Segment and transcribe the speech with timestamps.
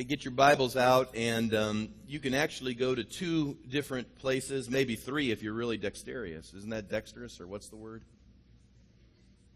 [0.00, 4.70] Hey, get your Bibles out, and um, you can actually go to two different places,
[4.70, 6.54] maybe three if you're really dexterous.
[6.54, 8.02] Isn't that dexterous, or what's the word?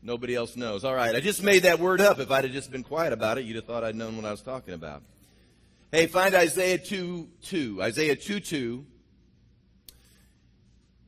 [0.02, 0.84] Nobody else knows.
[0.84, 2.18] All right, I just made that word up.
[2.18, 4.32] If I'd have just been quiet about it, you'd have thought I'd known what I
[4.32, 5.02] was talking about.
[5.90, 7.82] Hey, find Isaiah 2 2.
[7.82, 8.84] Isaiah 2 2.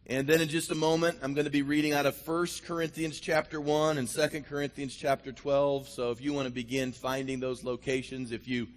[0.06, 3.20] And then in just a moment, I'm going to be reading out of 1 Corinthians
[3.20, 5.90] chapter 1 and 2 Corinthians chapter 12.
[5.90, 8.68] So if you want to begin finding those locations, if you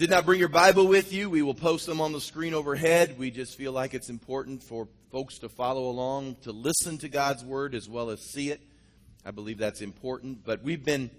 [0.00, 3.18] did not bring your Bible with you, we will post them on the screen overhead.
[3.18, 7.44] We just feel like it's important for folks to follow along, to listen to God's
[7.44, 8.62] word as well as see it.
[9.26, 10.42] I believe that's important.
[10.42, 11.10] But we've been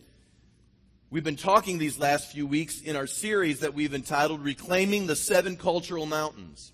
[1.12, 5.16] we've been talking these last few weeks in our series that we've entitled Reclaiming the
[5.16, 6.74] Seven Cultural Mountains.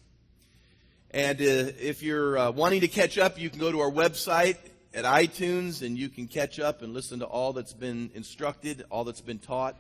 [1.11, 4.55] And uh, if you're uh, wanting to catch up, you can go to our website
[4.93, 9.03] at iTunes and you can catch up and listen to all that's been instructed, all
[9.03, 9.75] that's been taught.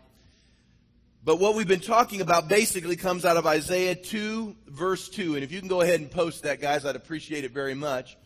[1.23, 5.35] But what we've been talking about basically comes out of Isaiah 2, verse 2.
[5.35, 8.17] And if you can go ahead and post that, guys, I'd appreciate it very much.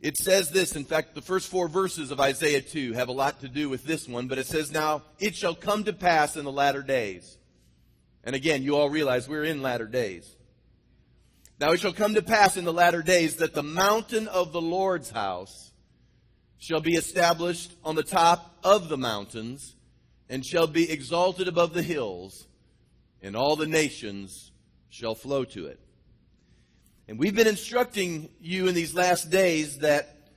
[0.00, 3.40] It says this, in fact, the first four verses of Isaiah 2 have a lot
[3.40, 6.44] to do with this one, but it says, Now it shall come to pass in
[6.44, 7.38] the latter days.
[8.24, 10.28] And again, you all realize we're in latter days.
[11.60, 14.60] Now it shall come to pass in the latter days that the mountain of the
[14.60, 15.70] Lord's house
[16.58, 19.76] shall be established on the top of the mountains
[20.32, 22.46] and shall be exalted above the hills,
[23.20, 24.50] and all the nations
[24.88, 25.78] shall flow to it.
[27.06, 30.30] And we've been instructing you in these last days that,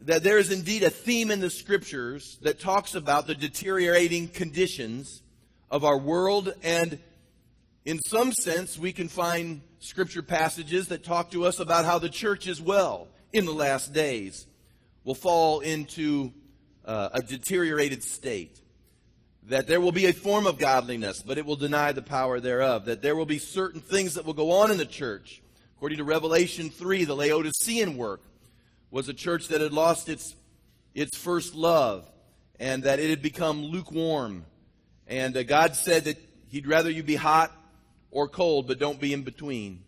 [0.00, 5.22] that there is indeed a theme in the scriptures that talks about the deteriorating conditions
[5.70, 6.98] of our world and
[7.84, 12.08] in some sense, we can find scripture passages that talk to us about how the
[12.08, 14.46] church as well in the last days
[15.04, 16.32] will fall into
[16.86, 18.62] uh, a deteriorated state.
[19.48, 22.86] That there will be a form of godliness, but it will deny the power thereof.
[22.86, 25.42] That there will be certain things that will go on in the church.
[25.76, 28.22] According to Revelation 3, the Laodicean work
[28.90, 30.34] was a church that had lost its,
[30.94, 32.08] its first love
[32.58, 34.44] and that it had become lukewarm.
[35.06, 36.18] And uh, God said that
[36.48, 37.50] He'd rather you be hot
[38.10, 39.82] or cold, but don't be in between.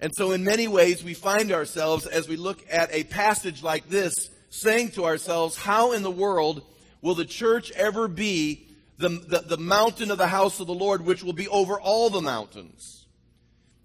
[0.00, 3.88] And so, in many ways, we find ourselves as we look at a passage like
[3.88, 6.62] this saying to ourselves, How in the world
[7.02, 8.68] will the church ever be
[9.02, 12.08] the, the, the, mountain of the house of the Lord, which will be over all
[12.08, 13.06] the mountains?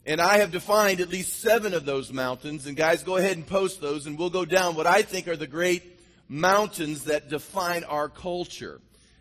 [0.06, 2.66] And I have defined at least seven of those mountains.
[2.66, 5.36] And guys, go ahead and post those, and we'll go down what I think are
[5.36, 5.84] the great
[6.30, 8.80] mountains that define our culture.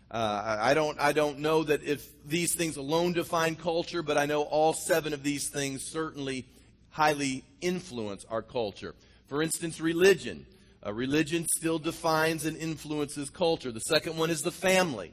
[0.09, 4.25] Uh, I don't, I don't know that if these things alone define culture, but I
[4.25, 6.45] know all seven of these things certainly
[6.91, 8.95] highly influence our culture.
[9.27, 10.45] For instance, religion.
[10.85, 13.71] Uh, religion still defines and influences culture.
[13.73, 15.11] The second one is the family.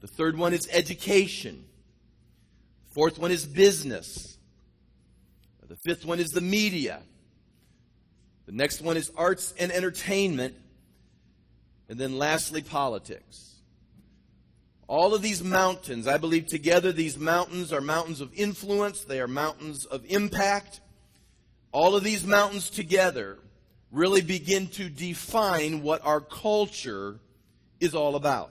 [0.00, 1.64] The third one is education.
[2.88, 4.38] The fourth one is business.
[5.70, 7.00] The fifth one is the media.
[8.46, 10.56] The next one is arts and entertainment.
[11.88, 13.54] And then lastly, politics.
[14.88, 19.28] All of these mountains, I believe together these mountains are mountains of influence, they are
[19.28, 20.80] mountains of impact.
[21.70, 23.38] All of these mountains together
[23.92, 27.20] really begin to define what our culture
[27.78, 28.50] is all about.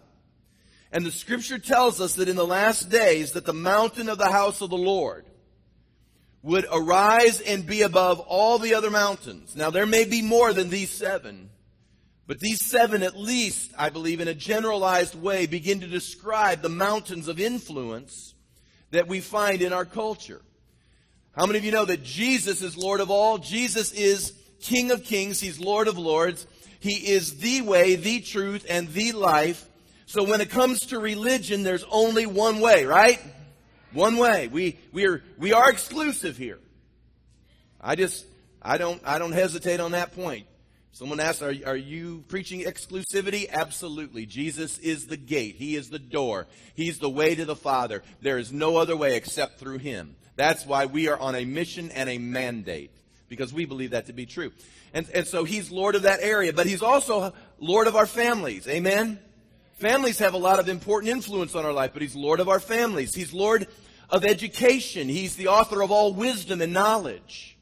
[0.92, 4.32] And the scripture tells us that in the last days that the mountain of the
[4.32, 5.26] house of the Lord
[6.42, 9.56] would arise and be above all the other mountains.
[9.56, 11.50] Now there may be more than these seven,
[12.26, 16.70] but these seven, at least, I believe, in a generalized way, begin to describe the
[16.70, 18.34] mountains of influence
[18.92, 20.42] that we find in our culture.
[21.36, 23.38] How many of you know that Jesus is Lord of all?
[23.38, 25.40] Jesus is King of kings.
[25.40, 26.46] He's Lord of lords.
[26.80, 29.69] He is the way, the truth, and the life.
[30.10, 33.20] So when it comes to religion, there's only one way, right?
[33.94, 34.48] One way.
[34.48, 36.58] We, we are, we are exclusive here.
[37.80, 38.26] I just,
[38.60, 40.48] I don't, I don't hesitate on that point.
[40.94, 43.48] Someone asked, are, are you preaching exclusivity?
[43.52, 44.26] Absolutely.
[44.26, 45.58] Jesus is the gate.
[45.58, 46.48] He is the door.
[46.74, 48.02] He's the way to the Father.
[48.20, 50.16] There is no other way except through Him.
[50.36, 52.90] That's why we are on a mission and a mandate,
[53.28, 54.54] because we believe that to be true.
[54.92, 58.68] And, and so He's Lord of that area, but He's also Lord of our families.
[58.68, 59.20] Amen?
[59.80, 62.60] Families have a lot of important influence on our life, but He's Lord of our
[62.60, 63.16] families.
[63.16, 63.66] He's Lord
[64.10, 65.08] of education.
[65.08, 67.58] He's the author of all wisdom and knowledge.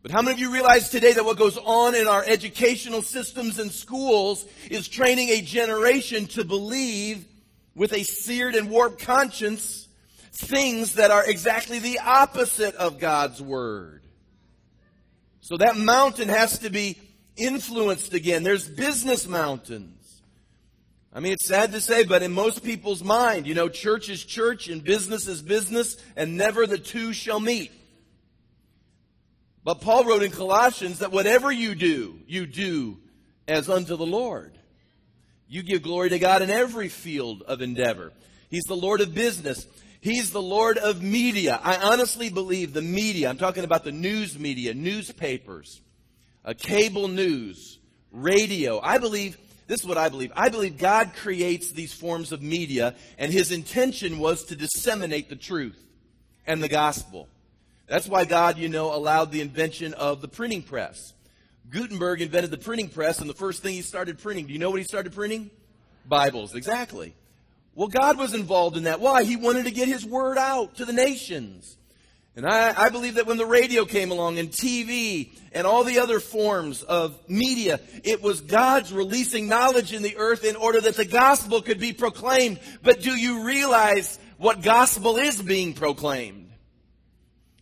[0.00, 3.58] But how many of you realize today that what goes on in our educational systems
[3.58, 7.26] and schools is training a generation to believe
[7.74, 9.88] with a seared and warped conscience
[10.32, 14.02] things that are exactly the opposite of God's Word?
[15.40, 16.96] So that mountain has to be
[17.36, 18.44] influenced again.
[18.44, 19.97] There's business mountains.
[21.18, 24.24] I mean, it's sad to say, but in most people's mind, you know, church is
[24.24, 27.72] church and business is business, and never the two shall meet.
[29.64, 32.98] But Paul wrote in Colossians that whatever you do, you do
[33.48, 34.56] as unto the Lord.
[35.48, 38.12] You give glory to God in every field of endeavor.
[38.48, 39.66] He's the Lord of business.
[40.00, 41.58] He's the Lord of media.
[41.64, 45.80] I honestly believe the media, I'm talking about the news media, newspapers,
[46.44, 47.80] uh, cable news,
[48.12, 48.78] radio.
[48.80, 49.36] I believe,
[49.68, 50.32] this is what I believe.
[50.34, 55.36] I believe God creates these forms of media, and his intention was to disseminate the
[55.36, 55.78] truth
[56.46, 57.28] and the gospel.
[57.86, 61.12] That's why God, you know, allowed the invention of the printing press.
[61.70, 64.70] Gutenberg invented the printing press, and the first thing he started printing, do you know
[64.70, 65.50] what he started printing?
[66.04, 67.14] Bibles, exactly.
[67.78, 68.98] Well, God was involved in that.
[68.98, 69.22] Why?
[69.22, 71.76] He wanted to get His word out to the nations.
[72.38, 75.98] And I, I, believe that when the radio came along and TV and all the
[75.98, 80.94] other forms of media, it was God's releasing knowledge in the earth in order that
[80.94, 82.60] the gospel could be proclaimed.
[82.80, 86.52] But do you realize what gospel is being proclaimed?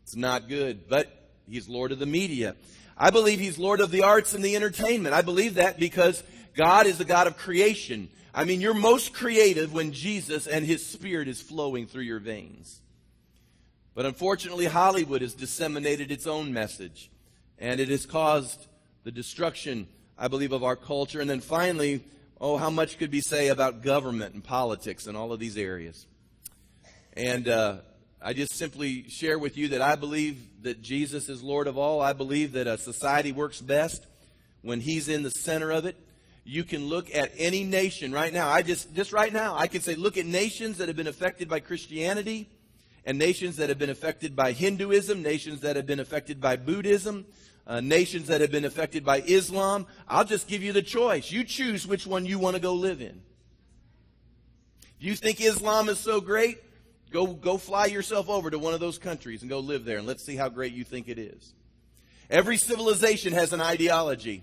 [0.02, 1.10] It's not good, but
[1.48, 2.54] He's Lord of the media.
[2.98, 5.14] I believe He's Lord of the arts and the entertainment.
[5.14, 6.22] I believe that because
[6.54, 8.10] God is the God of creation.
[8.34, 12.82] I mean, you're most creative when Jesus and His Spirit is flowing through your veins.
[13.96, 17.10] But unfortunately, Hollywood has disseminated its own message,
[17.58, 18.66] and it has caused
[19.04, 19.88] the destruction,
[20.18, 21.22] I believe, of our culture.
[21.22, 22.04] And then finally,
[22.38, 26.06] oh, how much could we say about government and politics and all of these areas?
[27.14, 27.76] And uh,
[28.20, 32.02] I just simply share with you that I believe that Jesus is Lord of all.
[32.02, 34.06] I believe that a society works best
[34.60, 35.96] when He's in the center of it
[36.48, 38.48] you can look at any nation right now.
[38.48, 41.48] I just, just right now, I can say, look at nations that have been affected
[41.48, 42.48] by Christianity
[43.06, 47.24] and nations that have been affected by Hinduism, nations that have been affected by Buddhism,
[47.64, 49.86] uh, nations that have been affected by Islam.
[50.08, 51.30] I'll just give you the choice.
[51.30, 53.22] You choose which one you want to go live in.
[54.98, 56.58] You think Islam is so great,
[57.10, 60.06] go, go fly yourself over to one of those countries and go live there and
[60.06, 61.54] let's see how great you think it is.
[62.28, 64.42] Every civilization has an ideology.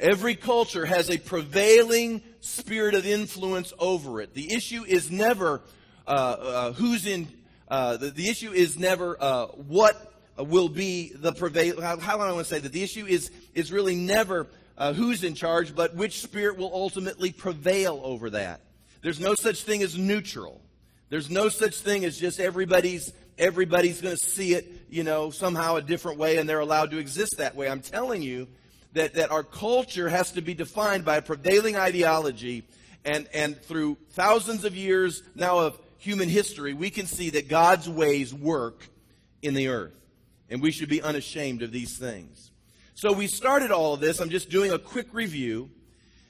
[0.00, 4.34] Every culture has a prevailing spirit of influence over it.
[4.34, 5.60] The issue is never
[6.08, 7.28] uh, uh, who's in.
[7.68, 11.80] Uh, the, the, issue is never uh, what will be the prevail.
[11.80, 12.72] How, how I want to say that?
[12.72, 14.46] The issue is is really never
[14.76, 18.60] uh, who's in charge, but which spirit will ultimately prevail over that.
[19.02, 20.60] There's no such thing as neutral.
[21.08, 25.76] There's no such thing as just everybody's everybody's going to see it, you know, somehow
[25.76, 27.68] a different way, and they're allowed to exist that way.
[27.68, 28.48] I'm telling you
[28.92, 32.64] that, that our culture has to be defined by a prevailing ideology.
[33.04, 37.88] And, and through thousands of years now of human history, we can see that God's
[37.88, 38.86] ways work
[39.42, 39.94] in the earth.
[40.50, 42.50] And we should be unashamed of these things.
[42.94, 44.20] So we started all of this.
[44.20, 45.70] I'm just doing a quick review.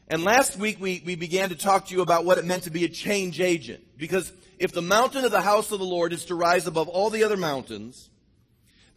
[0.09, 2.71] And last week we, we began to talk to you about what it meant to
[2.71, 3.83] be a change agent.
[3.97, 7.11] Because if the mountain of the house of the Lord is to rise above all
[7.11, 8.09] the other mountains,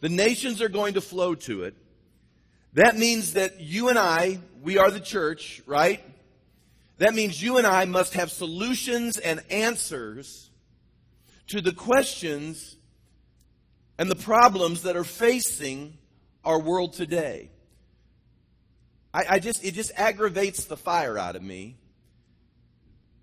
[0.00, 1.74] the nations are going to flow to it.
[2.74, 6.04] That means that you and I, we are the church, right?
[6.98, 10.47] That means you and I must have solutions and answers
[11.48, 12.76] to the questions
[13.98, 15.98] and the problems that are facing
[16.44, 17.50] our world today.
[19.12, 21.76] I, I, just it just aggravates the fire out of me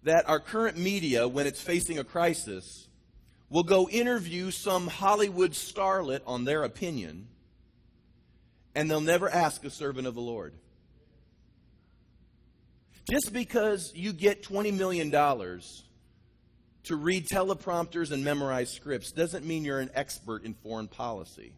[0.04, 2.88] that our current media, when it's facing a crisis,
[3.50, 7.28] will go interview some Hollywood starlet on their opinion
[8.76, 10.54] and they'll never ask a servant of the Lord.
[13.10, 15.12] Just because you get $20 million
[16.86, 21.54] to read teleprompters and memorize scripts doesn't mean you're an expert in foreign policy.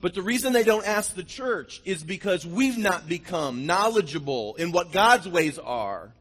[0.00, 4.70] But the reason they don't ask the church is because we've not become knowledgeable in
[4.70, 6.12] what God's ways are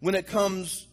[0.00, 0.86] when it comes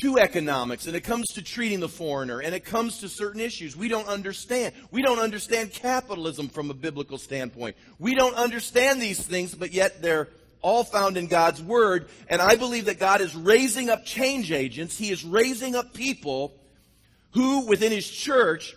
[0.00, 3.76] to economics and it comes to treating the foreigner and it comes to certain issues
[3.76, 4.74] we don't understand.
[4.90, 7.76] We don't understand capitalism from a biblical standpoint.
[8.00, 10.28] We don't understand these things, but yet they're
[10.64, 12.08] all found in God's Word.
[12.26, 14.98] And I believe that God is raising up change agents.
[14.98, 16.54] He is raising up people
[17.32, 18.74] who, within His church,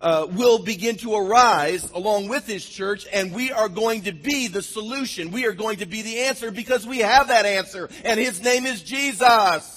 [0.00, 4.48] uh, will begin to arise along with His church, and we are going to be
[4.48, 5.30] the solution.
[5.30, 8.66] We are going to be the answer because we have that answer, and His name
[8.66, 9.76] is Jesus.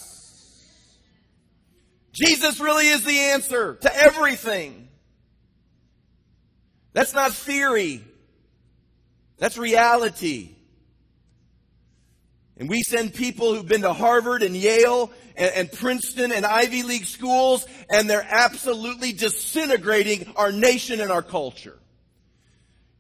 [2.12, 4.90] Jesus really is the answer to everything.
[6.94, 8.04] That's not theory.
[9.38, 10.56] That's reality.
[12.62, 16.84] And we send people who've been to Harvard and Yale and, and, Princeton and Ivy
[16.84, 21.80] League schools, and they're absolutely disintegrating our nation and our culture.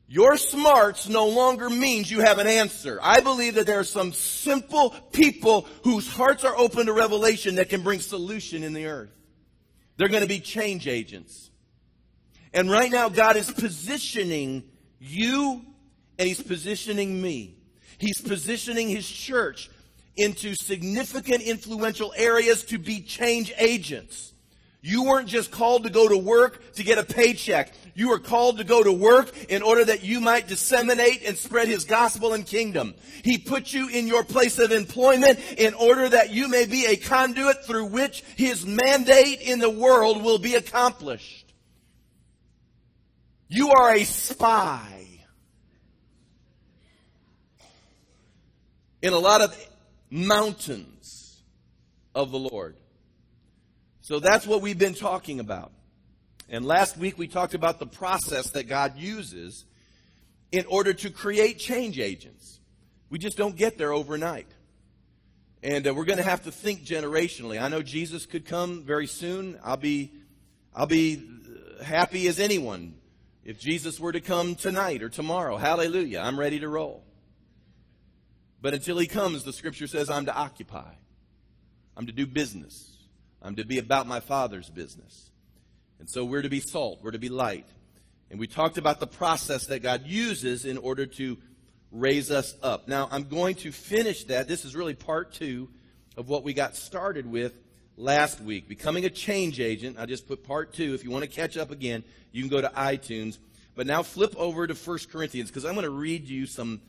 [0.07, 2.97] Your smarts no longer means you have an answer.
[3.03, 7.69] I believe that there are some simple people whose hearts are open to revelation that
[7.69, 9.11] can bring solution in the earth.
[9.97, 11.51] They're going to be change agents.
[12.51, 14.63] And right now, God is positioning
[14.99, 15.61] you
[16.17, 17.60] and He's positioning me.
[18.01, 19.70] He's positioning His church
[20.17, 24.34] into significant influential areas to be change agents.
[24.81, 27.72] You weren't just called to go to work to get a paycheck.
[27.93, 31.67] You were called to go to work in order that you might disseminate and spread
[31.67, 32.96] His gospel and kingdom.
[33.24, 36.96] He put you in your place of employment in order that you may be a
[36.96, 41.53] conduit through which His mandate in the world will be accomplished.
[43.48, 45.01] You are a spy.
[49.01, 49.58] In a lot of
[50.10, 51.41] mountains
[52.13, 52.75] of the Lord.
[54.01, 55.72] So that's what we've been talking about.
[56.50, 59.65] And last week we talked about the process that God uses
[60.51, 62.60] in order to create change agents.
[63.10, 64.48] We just don't get there overnight.
[65.63, 67.62] And uh, we're going to have to think generationally.
[67.62, 69.60] I know Jesus could come very soon.
[69.63, 70.12] I'll be
[70.74, 71.22] I'll be
[71.84, 72.96] happy as anyone
[73.43, 75.58] if Jesus were to come tonight or tomorrow.
[75.58, 76.20] Hallelujah.
[76.20, 77.03] I'm ready to roll.
[78.61, 80.93] But until he comes, the scripture says I'm to occupy.
[81.97, 82.87] I'm to do business.
[83.41, 85.31] I'm to be about my Father's business.
[85.99, 87.67] And so we're to be salt, we're to be light.
[88.29, 91.37] And we talked about the process that God uses in order to
[91.91, 92.87] raise us up.
[92.87, 94.47] Now, I'm going to finish that.
[94.47, 95.69] This is really part two
[96.15, 97.53] of what we got started with
[97.97, 98.69] last week.
[98.69, 99.97] Becoming a change agent.
[99.99, 100.93] I just put part two.
[100.93, 103.37] If you want to catch up again, you can go to iTunes.
[103.75, 106.81] But now flip over to 1 Corinthians because I'm going to read you some,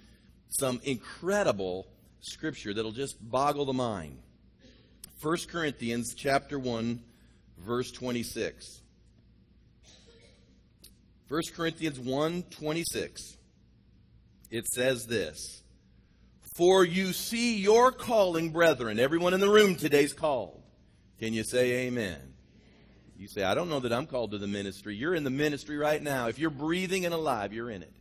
[0.58, 1.86] some incredible
[2.20, 4.18] scripture that'll just boggle the mind.
[5.22, 7.00] 1 Corinthians chapter 1,
[7.58, 8.80] verse 26.
[11.28, 13.36] 1 Corinthians 1 26.
[14.50, 15.62] It says this
[16.56, 18.98] For you see your calling, brethren.
[18.98, 20.62] Everyone in the room today's called.
[21.18, 22.34] Can you say amen?
[23.16, 24.96] You say, I don't know that I'm called to the ministry.
[24.96, 26.26] You're in the ministry right now.
[26.26, 27.94] If you're breathing and alive, you're in it.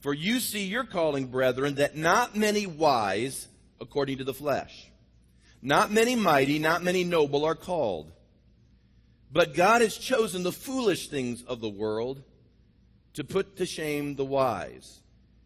[0.00, 3.48] For you see your calling, brethren, that not many wise,
[3.80, 4.90] according to the flesh,
[5.62, 8.12] not many mighty, not many noble are called.
[9.32, 12.22] But God has chosen the foolish things of the world
[13.14, 15.00] to put to shame the wise.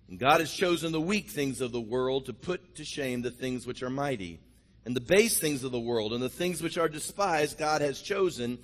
[0.08, 3.30] And God has chosen the weak things of the world to put to shame the
[3.30, 4.40] things which are mighty.
[4.84, 8.00] And the base things of the world and the things which are despised, God has
[8.00, 8.58] chosen,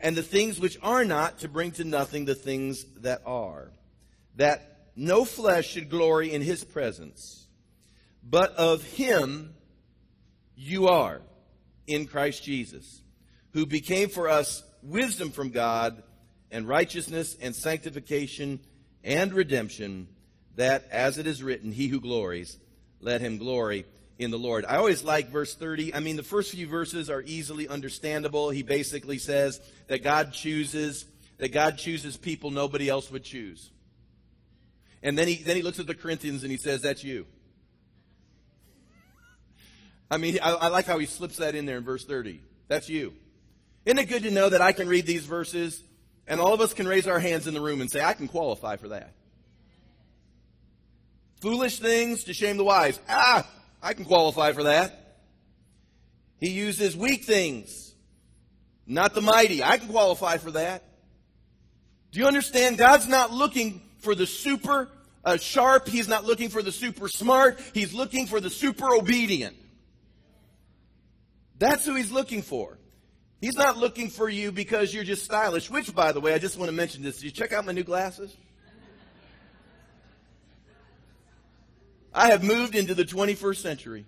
[0.00, 3.70] and the things which are not to bring to nothing the things that are.
[4.36, 7.46] That no flesh should glory in his presence,
[8.22, 9.54] but of him
[10.56, 11.20] you are
[11.86, 13.00] in Christ Jesus,
[13.52, 16.02] who became for us wisdom from God
[16.50, 18.58] and righteousness and sanctification
[19.04, 20.08] and redemption,
[20.56, 22.58] that as it is written, he who glories,
[23.00, 23.86] let him glory
[24.18, 24.64] in the Lord.
[24.64, 25.94] I always like verse 30.
[25.94, 28.50] I mean, the first few verses are easily understandable.
[28.50, 33.70] He basically says that God chooses, that God chooses people nobody else would choose.
[35.02, 37.26] And then he, then he looks at the Corinthians and he says, that's you.
[40.10, 42.40] I mean, I, I like how he slips that in there in verse 30.
[42.66, 43.14] That's you.
[43.84, 45.82] Isn't it good to know that I can read these verses
[46.26, 48.28] and all of us can raise our hands in the room and say, I can
[48.28, 49.14] qualify for that.
[51.40, 52.98] Foolish things to shame the wise.
[53.08, 53.48] Ah,
[53.82, 55.16] I can qualify for that.
[56.40, 57.94] He uses weak things,
[58.86, 59.62] not the mighty.
[59.62, 60.84] I can qualify for that.
[62.12, 62.78] Do you understand?
[62.78, 64.88] God's not looking for the super
[65.24, 65.88] uh, sharp.
[65.88, 67.58] He's not looking for the super smart.
[67.74, 69.56] He's looking for the super obedient.
[71.58, 72.78] That's who he's looking for.
[73.40, 76.58] He's not looking for you because you're just stylish, which, by the way, I just
[76.58, 77.16] want to mention this.
[77.16, 78.36] Did you check out my new glasses?
[82.12, 84.06] I have moved into the 21st century.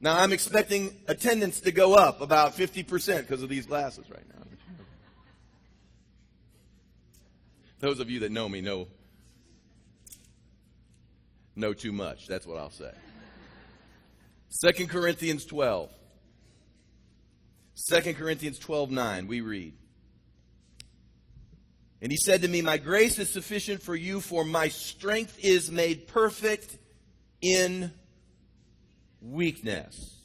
[0.00, 4.43] Now, I'm expecting attendance to go up about 50% because of these glasses right now.
[7.84, 8.88] Those of you that know me know
[11.54, 12.26] know too much.
[12.26, 12.90] That's what I'll say.
[14.64, 15.92] 2 Corinthians 12.
[17.90, 19.74] 2 Corinthians 12 9, we read.
[22.00, 25.70] And he said to me, My grace is sufficient for you, for my strength is
[25.70, 26.78] made perfect
[27.42, 27.92] in
[29.20, 30.22] weakness.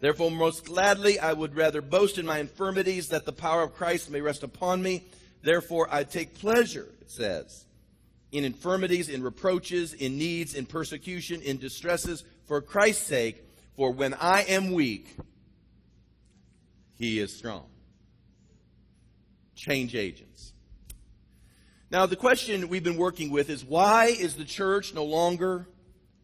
[0.00, 4.10] Therefore, most gladly, I would rather boast in my infirmities that the power of Christ
[4.10, 5.04] may rest upon me.
[5.42, 7.64] Therefore, I take pleasure, it says,
[8.32, 13.44] in infirmities, in reproaches, in needs, in persecution, in distresses, for Christ's sake.
[13.76, 15.16] For when I am weak,
[16.96, 17.64] he is strong.
[19.54, 20.52] Change agents.
[21.90, 25.66] Now, the question we've been working with is why is the church no longer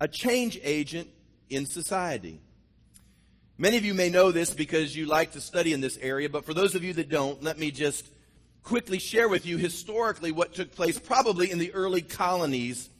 [0.00, 1.08] a change agent
[1.48, 2.40] in society?
[3.58, 6.44] Many of you may know this because you like to study in this area, but
[6.44, 8.06] for those of you that don't, let me just
[8.66, 12.90] quickly share with you historically what took place probably in the early colonies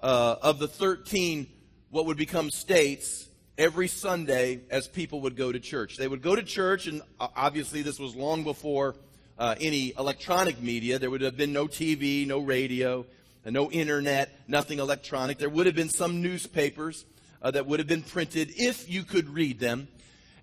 [0.00, 1.46] uh, of the 13
[1.90, 5.96] what would become states every Sunday as people would go to church.
[5.96, 8.96] They would go to church, and uh, obviously this was long before
[9.38, 10.98] uh, any electronic media.
[10.98, 13.06] There would have been no TV, no radio,
[13.44, 15.38] no internet, nothing electronic.
[15.38, 17.04] There would have been some newspapers
[17.42, 19.86] uh, that would have been printed if you could read them.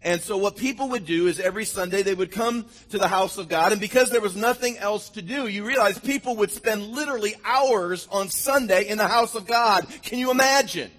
[0.03, 3.37] And so what people would do is every Sunday they would come to the house
[3.37, 6.87] of God, and because there was nothing else to do, you realize people would spend
[6.87, 9.87] literally hours on Sunday in the house of God.
[10.03, 10.91] Can you imagine?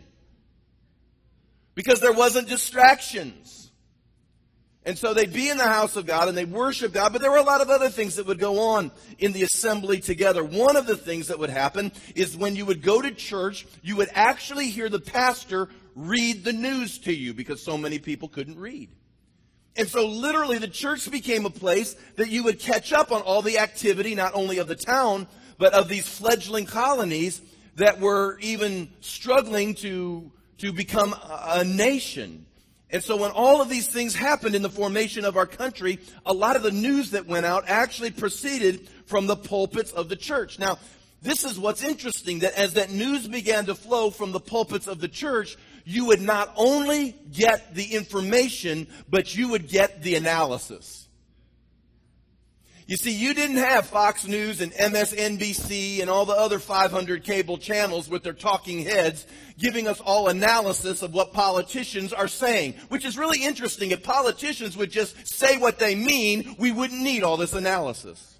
[1.75, 3.71] Because there wasn't distractions.
[4.87, 7.31] And so they'd be in the house of God and they'd worship God, but there
[7.31, 10.45] were a lot of other things that would go on in the assembly together.
[10.45, 13.97] One of the things that would happen is when you would go to church, you
[13.97, 18.59] would actually hear the pastor read the news to you because so many people couldn't
[18.59, 18.91] read.
[19.77, 23.43] And so literally the church became a place that you would catch up on all
[23.43, 25.27] the activity, not only of the town,
[25.59, 27.41] but of these fledgling colonies
[27.77, 32.47] that were even struggling to, to become a nation.
[32.91, 36.33] And so when all of these things happened in the formation of our country, a
[36.33, 40.61] lot of the news that went out actually proceeded from the pulpits of the church.
[40.61, 40.79] Now,
[41.21, 45.01] this is what's interesting that as that news began to flow from the pulpits of
[45.01, 51.05] the church, you would not only get the information, but you would get the analysis.
[52.87, 57.57] You see, you didn't have Fox News and MSNBC and all the other 500 cable
[57.57, 59.27] channels with their talking heads
[59.59, 63.91] giving us all analysis of what politicians are saying, which is really interesting.
[63.91, 68.34] If politicians would just say what they mean, we wouldn't need all this analysis.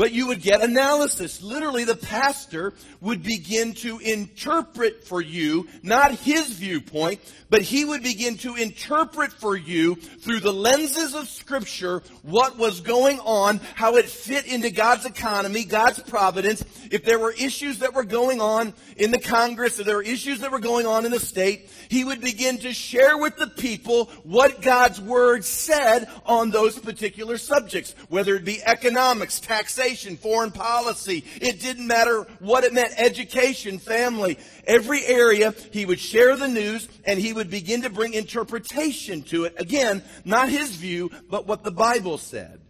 [0.00, 1.42] But you would get analysis.
[1.42, 8.02] Literally, the pastor would begin to interpret for you, not his viewpoint, but he would
[8.02, 13.96] begin to interpret for you through the lenses of scripture what was going on, how
[13.96, 16.64] it fit into God's economy, God's providence.
[16.90, 20.40] If there were issues that were going on in the Congress, if there were issues
[20.40, 24.06] that were going on in the state, he would begin to share with the people
[24.22, 31.24] what God's word said on those particular subjects, whether it be economics, taxation, foreign policy.
[31.40, 35.54] It didn't matter what it meant, education, family, every area.
[35.72, 39.54] He would share the news and he would begin to bring interpretation to it.
[39.58, 42.60] Again, not his view, but what the Bible said.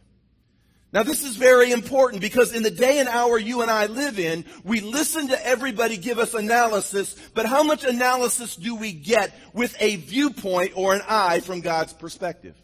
[0.92, 4.18] Now this is very important because in the day and hour you and I live
[4.18, 9.32] in, we listen to everybody give us analysis, but how much analysis do we get
[9.52, 12.56] with a viewpoint or an eye from God's perspective?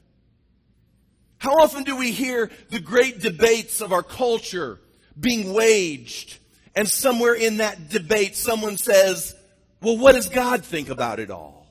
[1.39, 4.79] How often do we hear the great debates of our culture
[5.19, 6.39] being waged
[6.75, 9.35] and somewhere in that debate someone says,
[9.81, 11.67] well, what does God think about it all?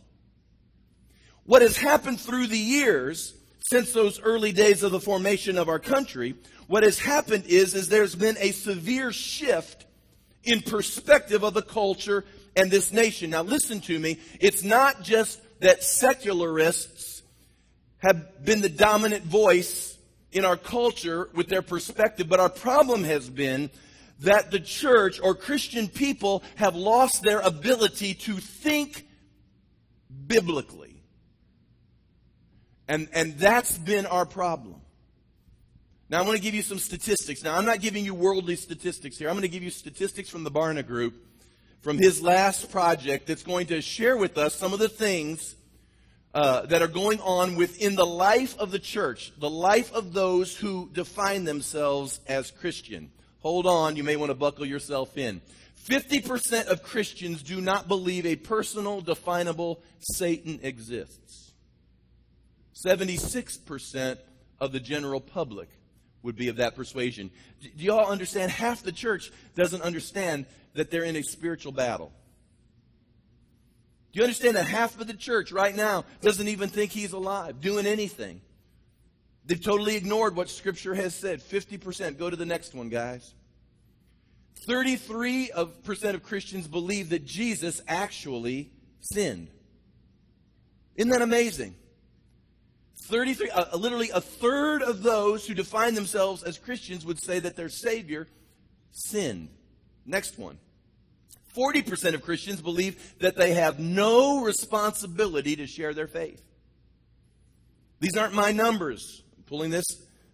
[1.45, 5.79] What has happened through the years since those early days of the formation of our
[5.79, 6.35] country,
[6.67, 9.85] what has happened is, is there's been a severe shift
[10.43, 12.25] in perspective of the culture
[12.55, 13.31] and this nation.
[13.31, 14.19] Now listen to me.
[14.39, 17.14] It's not just that secularists
[18.05, 19.97] have been the dominant voice
[20.31, 23.69] in our culture with their perspective, but our problem has been
[24.19, 29.07] that the church or Christian people have lost their ability to think
[30.27, 31.01] biblically.
[32.87, 34.81] And, and that's been our problem.
[36.09, 37.43] Now, I'm going to give you some statistics.
[37.43, 39.27] Now, I'm not giving you worldly statistics here.
[39.27, 41.15] I'm going to give you statistics from the Barna Group
[41.81, 45.55] from his last project that's going to share with us some of the things
[46.35, 50.53] uh, that are going on within the life of the church, the life of those
[50.53, 53.09] who define themselves as Christian.
[53.39, 55.41] Hold on, you may want to buckle yourself in.
[55.87, 61.53] 50% of Christians do not believe a personal, definable Satan exists.
[62.85, 64.17] 76%
[64.59, 65.69] of the general public
[66.21, 67.31] would be of that persuasion.
[67.61, 68.51] Do y'all understand?
[68.51, 72.11] Half the church doesn't understand that they're in a spiritual battle.
[74.15, 77.59] Do you understand that half of the church right now doesn't even think he's alive,
[77.59, 78.39] doing anything?
[79.45, 81.41] They've totally ignored what Scripture has said.
[81.41, 82.17] 50%.
[82.17, 83.33] Go to the next one, guys.
[84.65, 89.49] 33% of, Christians believe that Jesus actually sinned.
[90.95, 91.75] Isn't that amazing?
[93.07, 97.57] 33, uh, literally a third of those who define themselves as Christians would say that
[97.57, 98.29] their Savior
[98.93, 99.49] sinned.
[100.05, 100.57] Next one.
[101.55, 106.41] 40% of Christians believe that they have no responsibility to share their faith.
[107.99, 109.23] These aren't my numbers.
[109.37, 109.85] I'm pulling this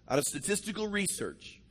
[0.09, 1.61] out of statistical research.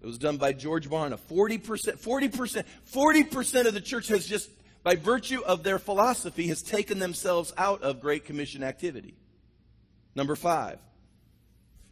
[0.00, 1.18] It was done by George Barna.
[1.18, 1.60] 40%,
[2.00, 4.50] 40%, 40% of the church has just,
[4.84, 9.14] by virtue of their philosophy, has taken themselves out of Great Commission activity.
[10.14, 10.78] Number five,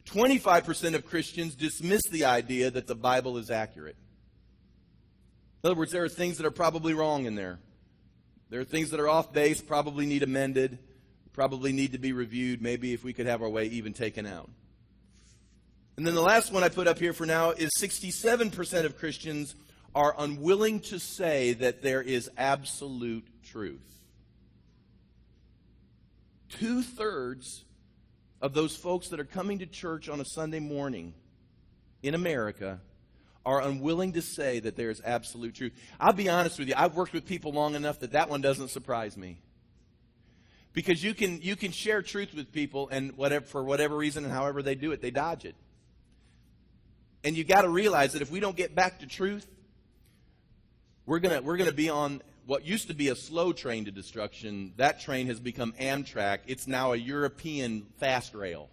[0.06, 3.96] 25% of Christians dismiss the idea that the Bible is accurate.
[5.66, 7.58] In other words, there are things that are probably wrong in there.
[8.50, 10.78] There are things that are off base, probably need amended,
[11.32, 14.48] probably need to be reviewed, maybe if we could have our way even taken out.
[15.96, 19.56] And then the last one I put up here for now is 67% of Christians
[19.92, 24.04] are unwilling to say that there is absolute truth.
[26.48, 27.64] Two thirds
[28.40, 31.12] of those folks that are coming to church on a Sunday morning
[32.04, 32.78] in America
[33.46, 35.72] are unwilling to say that there is absolute truth.
[36.00, 38.68] I'll be honest with you, I've worked with people long enough that that one doesn't
[38.68, 39.38] surprise me.
[40.72, 44.32] Because you can, you can share truth with people, and whatever, for whatever reason and
[44.32, 45.54] however they do it, they dodge it.
[47.24, 49.46] And you got to realize that if we don't get back to truth,
[51.06, 53.90] we're going we're going to be on what used to be a slow train to
[53.90, 54.72] destruction.
[54.76, 56.40] That train has become Amtrak.
[56.46, 58.68] It's now a European fast rail.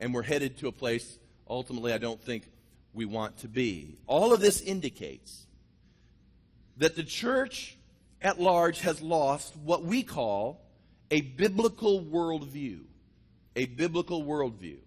[0.00, 2.44] And we're headed to a place, ultimately, I don't think
[2.92, 3.96] we want to be.
[4.06, 5.46] All of this indicates
[6.76, 7.76] that the church
[8.20, 10.60] at large has lost what we call
[11.10, 12.80] a biblical worldview.
[13.56, 14.78] A biblical worldview.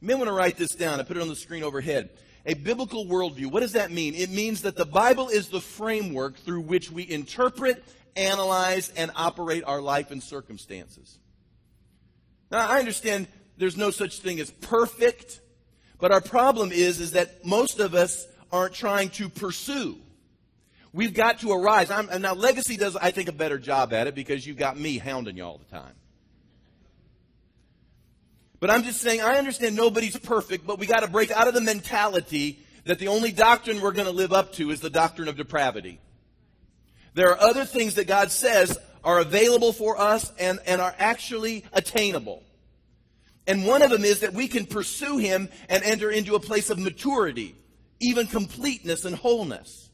[0.00, 1.00] You may want to write this down.
[1.00, 2.10] I put it on the screen overhead.
[2.44, 3.50] A biblical worldview.
[3.50, 4.14] What does that mean?
[4.14, 7.82] It means that the Bible is the framework through which we interpret,
[8.14, 11.18] analyze, and operate our life and circumstances.
[12.50, 15.40] Now, I understand there's no such thing as perfect,
[16.04, 19.96] but our problem is, is that most of us aren't trying to pursue.
[20.92, 21.90] We've got to arise.
[21.90, 24.78] I'm, and now, Legacy does, I think, a better job at it because you've got
[24.78, 25.94] me hounding you all the time.
[28.60, 31.54] But I'm just saying, I understand nobody's perfect, but we got to break out of
[31.54, 35.28] the mentality that the only doctrine we're going to live up to is the doctrine
[35.28, 36.00] of depravity.
[37.14, 41.64] There are other things that God says are available for us and, and are actually
[41.72, 42.42] attainable.
[43.46, 46.70] And one of them is that we can pursue Him and enter into a place
[46.70, 47.54] of maturity,
[48.00, 49.84] even completeness and wholeness.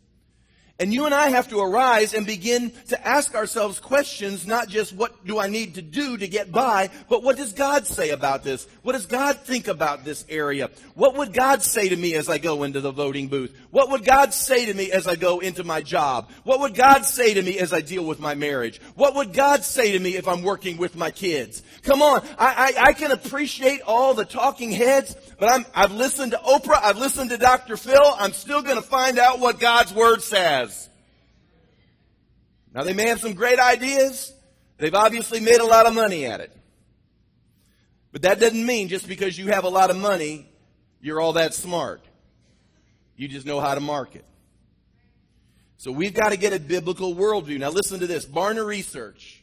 [0.81, 4.95] And you and I have to arise and begin to ask ourselves questions, not just
[4.95, 8.45] what do I need to do to get by, but what does God say about
[8.45, 8.67] this?
[8.83, 10.71] What does God think about this area?
[10.95, 13.55] What would God say to me as I go into the voting booth?
[13.71, 16.31] What would God say to me as I go into my job?
[16.45, 18.81] What would God say to me as I deal with my marriage?
[18.95, 21.63] What would God say to me if I'm working with my kids?
[21.83, 26.33] Come on, I, I, I can appreciate all the talking heads, but I'm, I've listened
[26.33, 27.77] to Oprah, I've listened to Dr.
[27.77, 30.88] Phil, I'm still going to find out what God's Word says.
[32.75, 34.33] Now, they may have some great ideas.
[34.79, 36.57] They've obviously made a lot of money at it.
[38.12, 40.49] But that doesn't mean just because you have a lot of money,
[41.01, 42.05] you're all that smart.
[43.16, 44.25] You just know how to market.
[45.79, 47.59] So we've got to get a biblical worldview.
[47.59, 49.39] Now, listen to this Barna Research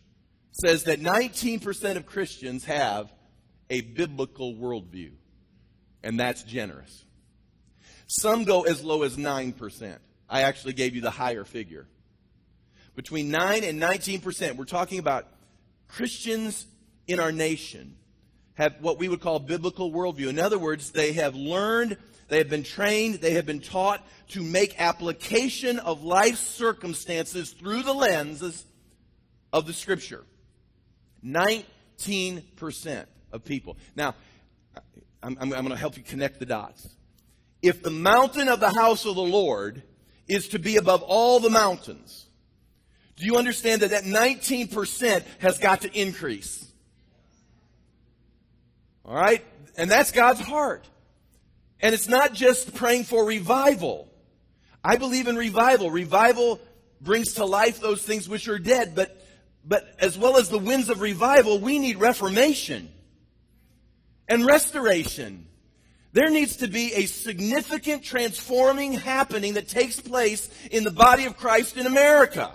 [0.64, 3.12] says that 19% of Christians have
[3.70, 5.12] a biblical worldview,
[6.04, 7.06] and that's generous.
[8.08, 9.98] Some go as low as 9%.
[10.30, 11.88] I actually gave you the higher figure
[12.96, 14.56] between 9 and 19%.
[14.56, 15.28] We're talking about
[15.88, 16.66] Christians
[17.06, 17.96] in our nation
[18.56, 20.28] have what we would call biblical worldview.
[20.28, 24.42] In other words, they have learned, they have been trained, they have been taught to
[24.42, 28.66] make application of life's circumstances through the lenses
[29.54, 30.26] of the Scripture.
[31.24, 33.78] 19% of people.
[33.96, 34.16] Now,
[35.24, 36.88] I'm, I'm, I'm going to help you connect the dots.
[37.62, 39.82] If the mountain of the house of the Lord
[40.28, 42.26] is to be above all the mountains,
[43.16, 46.66] do you understand that that 19% has got to increase?
[49.04, 49.44] All right?
[49.76, 50.88] And that's God's heart.
[51.80, 54.08] And it's not just praying for revival.
[54.84, 55.90] I believe in revival.
[55.90, 56.60] Revival
[57.02, 59.24] brings to life those things which are dead, but,
[59.68, 62.90] but as well as the winds of revival, we need reformation
[64.28, 65.46] and restoration.
[66.14, 71.38] There needs to be a significant transforming happening that takes place in the body of
[71.38, 72.52] Christ in America.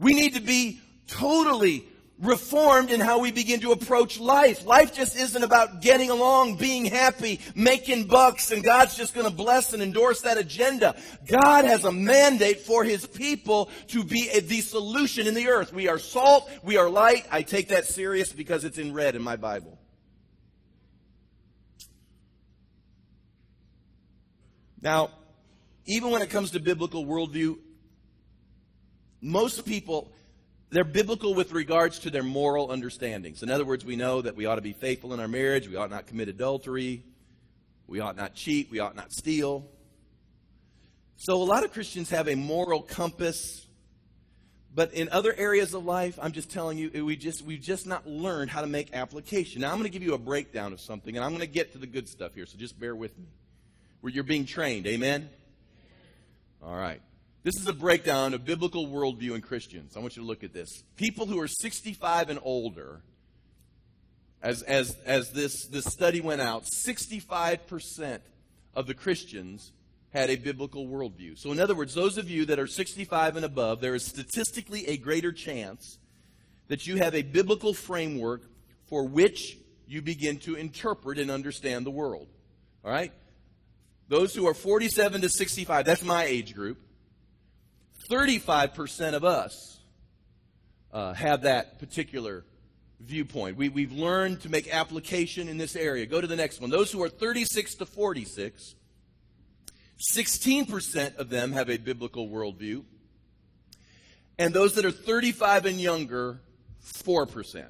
[0.00, 1.84] We need to be totally
[2.20, 4.66] reformed in how we begin to approach life.
[4.66, 9.32] Life just isn't about getting along, being happy, making bucks, and God's just going to
[9.32, 10.96] bless and endorse that agenda.
[11.26, 15.72] God has a mandate for His people to be a, the solution in the earth.
[15.72, 17.26] We are salt, we are light.
[17.30, 19.78] I take that serious because it's in red in my Bible.
[24.80, 25.10] Now,
[25.86, 27.58] even when it comes to biblical worldview,
[29.20, 30.12] most people,
[30.70, 33.42] they're biblical with regards to their moral understandings.
[33.42, 35.76] In other words, we know that we ought to be faithful in our marriage, we
[35.76, 37.02] ought not commit adultery,
[37.88, 38.70] We ought not cheat.
[38.70, 39.66] We ought not steal.
[41.16, 43.66] So a lot of Christians have a moral compass,
[44.72, 48.06] but in other areas of life, I'm just telling you, we just we've just not
[48.06, 49.62] learned how to make application.
[49.62, 51.72] Now I'm going to give you a breakdown of something, and I'm going to get
[51.72, 52.46] to the good stuff here.
[52.46, 53.26] So just bear with me.
[54.02, 55.28] Where you're being trained, amen.
[56.62, 57.00] All right.
[57.48, 59.96] This is a breakdown of biblical worldview in Christians.
[59.96, 60.84] I want you to look at this.
[60.96, 63.00] People who are 65 and older,
[64.42, 68.20] as, as, as this, this study went out, 65%
[68.74, 69.72] of the Christians
[70.12, 71.38] had a biblical worldview.
[71.38, 74.86] So, in other words, those of you that are 65 and above, there is statistically
[74.86, 75.96] a greater chance
[76.66, 78.42] that you have a biblical framework
[78.88, 79.56] for which
[79.86, 82.28] you begin to interpret and understand the world.
[82.84, 83.14] All right?
[84.08, 86.82] Those who are 47 to 65, that's my age group.
[88.08, 89.78] 35% of us
[90.92, 92.44] uh, have that particular
[93.00, 93.56] viewpoint.
[93.56, 96.06] We, we've learned to make application in this area.
[96.06, 96.70] Go to the next one.
[96.70, 98.74] Those who are 36 to 46,
[100.14, 102.84] 16% of them have a biblical worldview.
[104.38, 106.40] And those that are 35 and younger,
[106.84, 107.66] 4%.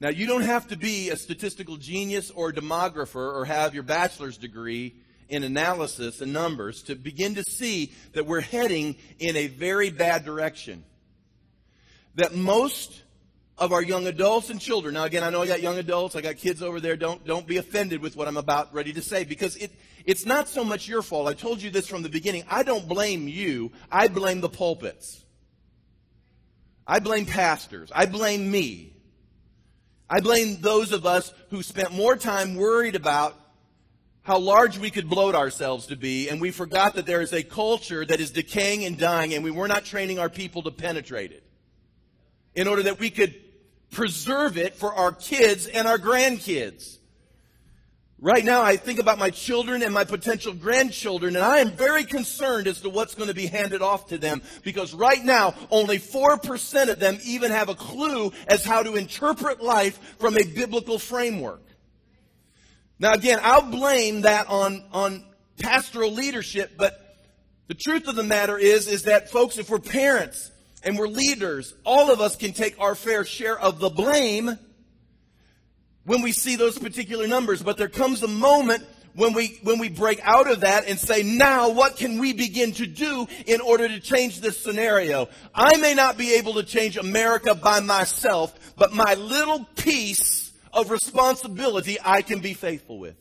[0.00, 4.38] Now, you don't have to be a statistical genius or demographer or have your bachelor's
[4.38, 4.94] degree
[5.28, 10.24] in analysis and numbers to begin to see that we're heading in a very bad
[10.24, 10.84] direction.
[12.14, 13.02] That most
[13.58, 16.20] of our young adults and children, now again, I know I got young adults, I
[16.20, 19.24] got kids over there, don't, don't be offended with what I'm about ready to say
[19.24, 19.72] because it,
[20.04, 21.28] it's not so much your fault.
[21.28, 22.44] I told you this from the beginning.
[22.48, 25.24] I don't blame you, I blame the pulpits.
[26.86, 27.92] I blame pastors.
[27.94, 28.94] I blame me.
[30.08, 33.38] I blame those of us who spent more time worried about
[34.28, 37.42] how large we could bloat ourselves to be, and we forgot that there is a
[37.42, 41.32] culture that is decaying and dying, and we were not training our people to penetrate
[41.32, 41.42] it
[42.54, 43.34] in order that we could
[43.90, 46.98] preserve it for our kids and our grandkids.
[48.20, 52.04] Right now, I think about my children and my potential grandchildren, and I am very
[52.04, 55.98] concerned as to what's going to be handed off to them because right now, only
[55.98, 60.98] 4% of them even have a clue as how to interpret life from a biblical
[60.98, 61.62] framework.
[63.00, 65.24] Now, again, I'll blame that on, on
[65.58, 67.16] pastoral leadership, but
[67.68, 70.50] the truth of the matter is, is that folks, if we're parents
[70.82, 74.58] and we're leaders, all of us can take our fair share of the blame
[76.04, 77.62] when we see those particular numbers.
[77.62, 78.84] But there comes a moment
[79.14, 82.72] when we, when we break out of that and say, now what can we begin
[82.72, 85.28] to do in order to change this scenario?
[85.54, 90.90] I may not be able to change America by myself, but my little piece of
[90.90, 93.16] responsibility I can be faithful with.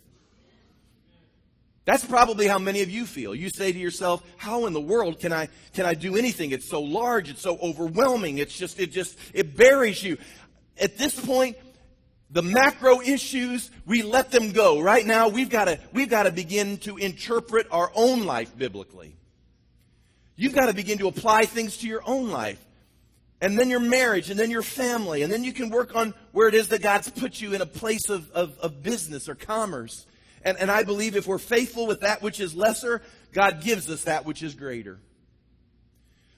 [1.86, 3.34] That's probably how many of you feel.
[3.34, 6.52] You say to yourself, how in the world can I, can I do anything?
[6.52, 7.30] It's so large.
[7.30, 8.40] It's so overwhelming.
[8.40, 10.18] It's just, it just, it buries you.
[10.78, 11.56] At this point,
[12.30, 14.82] the macro issues, we let them go.
[14.82, 19.16] Right now, we've got to, we've got to begin to interpret our own life biblically.
[20.36, 22.62] You've got to begin to apply things to your own life
[23.40, 26.48] and then your marriage, and then your family, and then you can work on where
[26.48, 30.06] it is that God's put you in a place of, of, of business or commerce.
[30.44, 33.02] And, and I believe if we're faithful with that which is lesser,
[33.34, 35.00] God gives us that which is greater.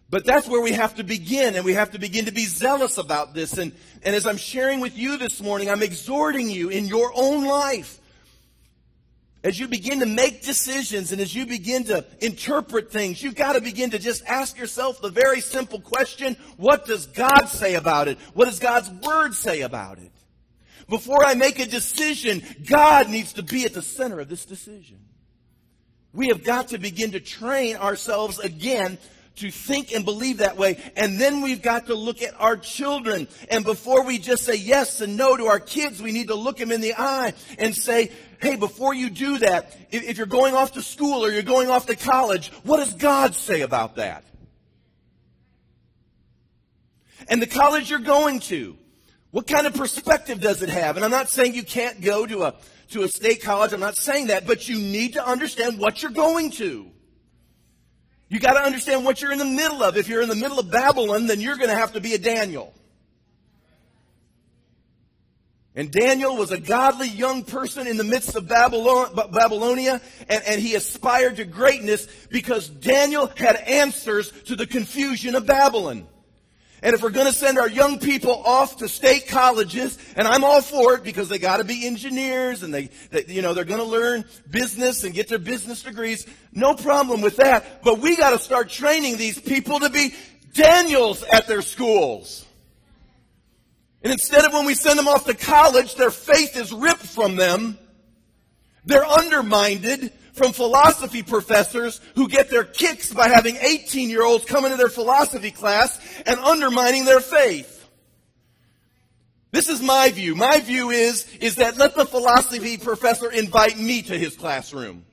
[0.09, 2.97] But that's where we have to begin, and we have to begin to be zealous
[2.97, 3.57] about this.
[3.57, 3.71] And,
[4.03, 7.99] and as I'm sharing with you this morning, I'm exhorting you in your own life
[9.43, 13.53] as you begin to make decisions and as you begin to interpret things, you've got
[13.53, 18.07] to begin to just ask yourself the very simple question, what does God say about
[18.07, 18.17] it?
[18.33, 20.11] What does God's Word say about it?
[20.89, 24.99] Before I make a decision, God needs to be at the center of this decision.
[26.13, 28.97] We have got to begin to train ourselves again
[29.35, 30.77] to think and believe that way.
[30.97, 33.27] And then we've got to look at our children.
[33.49, 36.57] And before we just say yes and no to our kids, we need to look
[36.57, 40.73] them in the eye and say, hey, before you do that, if you're going off
[40.73, 44.23] to school or you're going off to college, what does God say about that?
[47.27, 48.77] And the college you're going to,
[49.31, 50.95] what kind of perspective does it have?
[50.95, 52.55] And I'm not saying you can't go to a,
[52.91, 53.73] to a state college.
[53.73, 56.89] I'm not saying that, but you need to understand what you're going to.
[58.29, 59.97] You got to understand what you're in the middle of.
[59.97, 62.17] If you're in the middle of Babylon, then you're going to have to be a
[62.17, 62.73] Daniel.
[65.79, 70.59] And Daniel was a godly young person in the midst of Babylon, Babylonia, and, and
[70.59, 76.05] he aspired to greatness because Daniel had answers to the confusion of Babylon.
[76.83, 80.43] And if we're going to send our young people off to state colleges, and I'm
[80.43, 83.63] all for it because they got to be engineers and they, they you know, they're
[83.63, 86.27] going to learn business and get their business degrees.
[86.51, 87.85] No problem with that.
[87.85, 90.13] But we got to start training these people to be
[90.51, 92.45] Daniels at their schools.
[94.03, 97.35] And instead of when we send them off to college, their faith is ripped from
[97.35, 97.77] them
[98.85, 104.65] They're undermined from philosophy professors who get their kicks by having 18 year olds come
[104.65, 107.75] into their philosophy class and undermining their faith.
[109.51, 110.35] This is my view.
[110.35, 115.05] My view is, is that let the philosophy professor invite me to his classroom.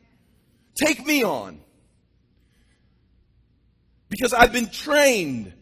[0.74, 1.60] Take me on.
[4.08, 5.52] Because I've been trained.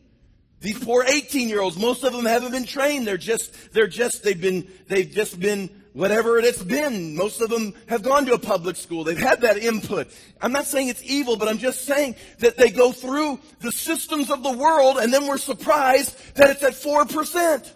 [0.64, 3.06] These poor 18 year olds, most of them haven't been trained.
[3.06, 7.14] They're just, they're just, they've been, they've just been whatever it's been.
[7.14, 9.04] Most of them have gone to a public school.
[9.04, 10.08] They've had that input.
[10.40, 14.30] I'm not saying it's evil, but I'm just saying that they go through the systems
[14.30, 17.70] of the world and then we're surprised that it's at 4%.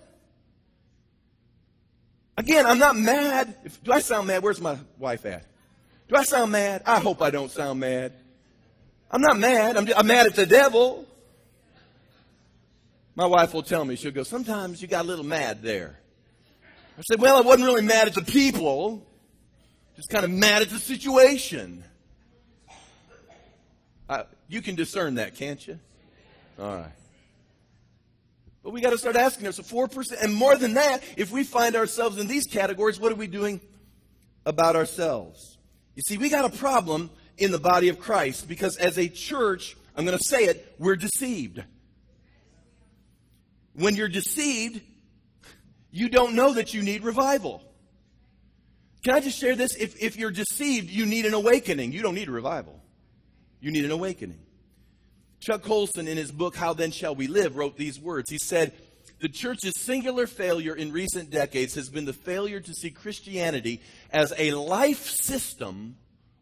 [2.38, 3.54] Again, I'm not mad.
[3.64, 4.42] If, do I sound mad?
[4.42, 5.44] Where's my wife at?
[6.08, 6.84] Do I sound mad?
[6.86, 8.14] I hope I don't sound mad.
[9.10, 9.76] I'm not mad.
[9.76, 11.04] I'm, I'm mad at the devil.
[13.18, 15.98] My wife will tell me, she'll go, sometimes you got a little mad there.
[16.96, 19.04] I said, well, I wasn't really mad at the people,
[19.96, 21.82] just kind of mad at the situation.
[24.46, 25.80] You can discern that, can't you?
[26.60, 26.92] All right.
[28.62, 31.74] But we got to start asking ourselves, 4%, and more than that, if we find
[31.74, 33.60] ourselves in these categories, what are we doing
[34.46, 35.58] about ourselves?
[35.96, 39.76] You see, we got a problem in the body of Christ because as a church,
[39.96, 41.64] I'm going to say it, we're deceived.
[43.78, 44.80] When you're deceived,
[45.92, 47.62] you don't know that you need revival.
[49.04, 49.76] Can I just share this?
[49.76, 51.92] If, if you're deceived, you need an awakening.
[51.92, 52.82] You don't need a revival.
[53.60, 54.40] You need an awakening.
[55.38, 58.30] Chuck Colson, in his book, How Then Shall We Live, wrote these words.
[58.30, 58.72] He said,
[59.20, 64.32] The church's singular failure in recent decades has been the failure to see Christianity as
[64.36, 65.96] a life system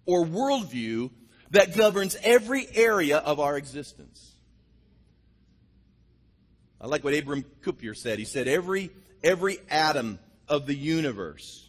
[0.06, 1.10] or worldview
[1.50, 4.35] that governs every area of our existence.
[6.80, 8.18] I like what Abram Kuyper said.
[8.18, 8.90] He said, Every,
[9.22, 11.68] every atom of the universe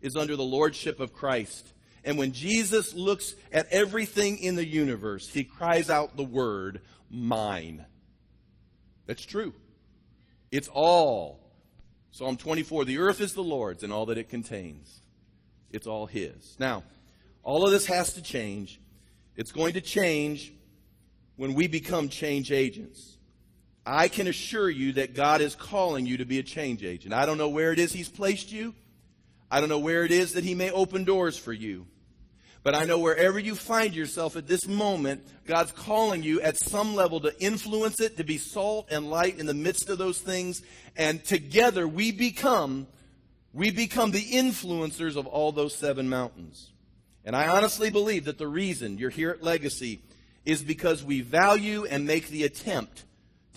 [0.00, 1.72] is under the lordship of Christ.
[2.04, 7.84] And when Jesus looks at everything in the universe, he cries out the word, mine.
[9.06, 9.54] That's true.
[10.50, 11.40] It's all.
[12.12, 15.00] Psalm 24 the earth is the Lord's and all that it contains.
[15.70, 16.56] It's all His.
[16.58, 16.84] Now,
[17.42, 18.80] all of this has to change.
[19.36, 20.52] It's going to change
[21.36, 23.15] when we become change agents.
[23.86, 27.14] I can assure you that God is calling you to be a change agent.
[27.14, 28.74] I don't know where it is He's placed you.
[29.48, 31.86] I don't know where it is that He may open doors for you.
[32.64, 36.96] But I know wherever you find yourself at this moment, God's calling you at some
[36.96, 40.62] level to influence it, to be salt and light in the midst of those things.
[40.96, 42.88] And together we become,
[43.52, 46.72] we become the influencers of all those seven mountains.
[47.24, 50.00] And I honestly believe that the reason you're here at Legacy
[50.44, 53.04] is because we value and make the attempt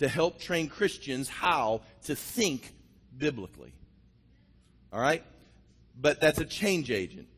[0.00, 2.74] to help train Christians how to think
[3.16, 3.72] biblically.
[4.92, 5.22] All right?
[6.00, 7.28] But that's a change agent.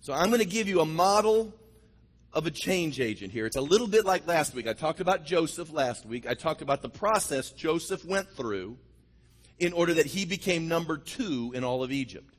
[0.00, 1.52] So I'm going to give you a model
[2.32, 3.44] of a change agent here.
[3.44, 4.66] It's a little bit like last week.
[4.66, 6.26] I talked about Joseph last week.
[6.26, 8.78] I talked about the process Joseph went through
[9.58, 12.34] in order that he became number two in all of Egypt.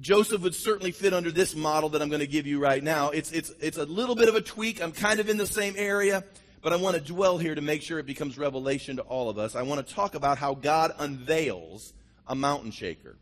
[0.00, 3.10] Joseph would certainly fit under this model that I'm going to give you right now.
[3.10, 4.82] It's, it's, it's a little bit of a tweak.
[4.82, 6.24] I'm kind of in the same area,
[6.62, 9.38] but I want to dwell here to make sure it becomes revelation to all of
[9.38, 9.54] us.
[9.54, 11.92] I want to talk about how God unveils
[12.26, 13.16] a mountain shaker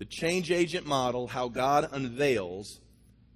[0.00, 2.80] the change agent model, how God unveils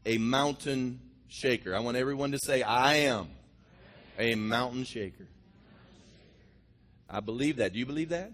[0.07, 0.99] a mountain
[1.29, 1.77] shaker.
[1.77, 3.29] I want everyone to say, I am
[4.19, 5.29] a mountain shaker.
[7.09, 7.75] I believe that.
[7.75, 8.33] Do you believe that?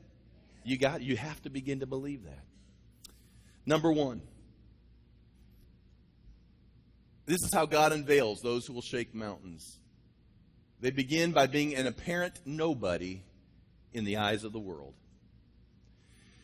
[0.62, 2.44] You got you have to begin to believe that.
[3.66, 4.22] Number 1.
[7.26, 9.80] This is how God unveils those who will shake mountains.
[10.80, 13.22] They begin by being an apparent nobody
[13.92, 14.94] in the eyes of the world.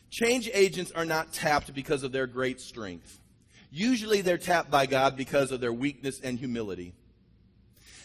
[0.09, 3.19] Change agents are not tapped because of their great strength.
[3.71, 6.93] Usually they're tapped by God because of their weakness and humility.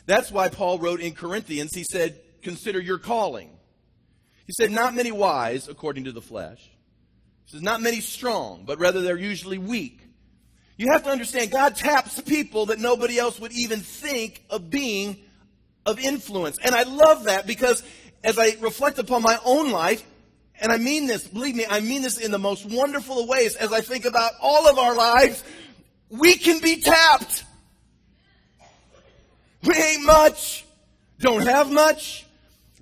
[0.06, 3.50] That's why Paul wrote in Corinthians, he said, Consider your calling.
[4.46, 6.60] He said, Not many wise, according to the flesh.
[7.44, 10.00] He says, Not many strong, but rather they're usually weak.
[10.76, 15.18] You have to understand, God taps people that nobody else would even think of being
[15.86, 16.58] of influence.
[16.58, 17.82] And I love that because
[18.24, 20.04] as I reflect upon my own life,
[20.60, 23.56] and I mean this, believe me, I mean this in the most wonderful of ways
[23.56, 25.42] as I think about all of our lives.
[26.08, 27.44] We can be tapped.
[29.64, 30.64] We ain't much.
[31.18, 32.26] Don't have much.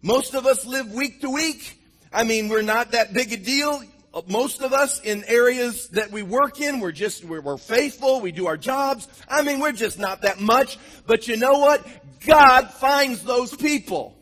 [0.03, 1.79] Most of us live week to week.
[2.13, 3.83] I mean, we're not that big a deal.
[4.27, 8.21] Most of us in areas that we work in, we're just, we're, we're faithful.
[8.21, 9.07] We do our jobs.
[9.29, 10.79] I mean, we're just not that much.
[11.07, 11.87] But you know what?
[12.27, 14.16] God finds those people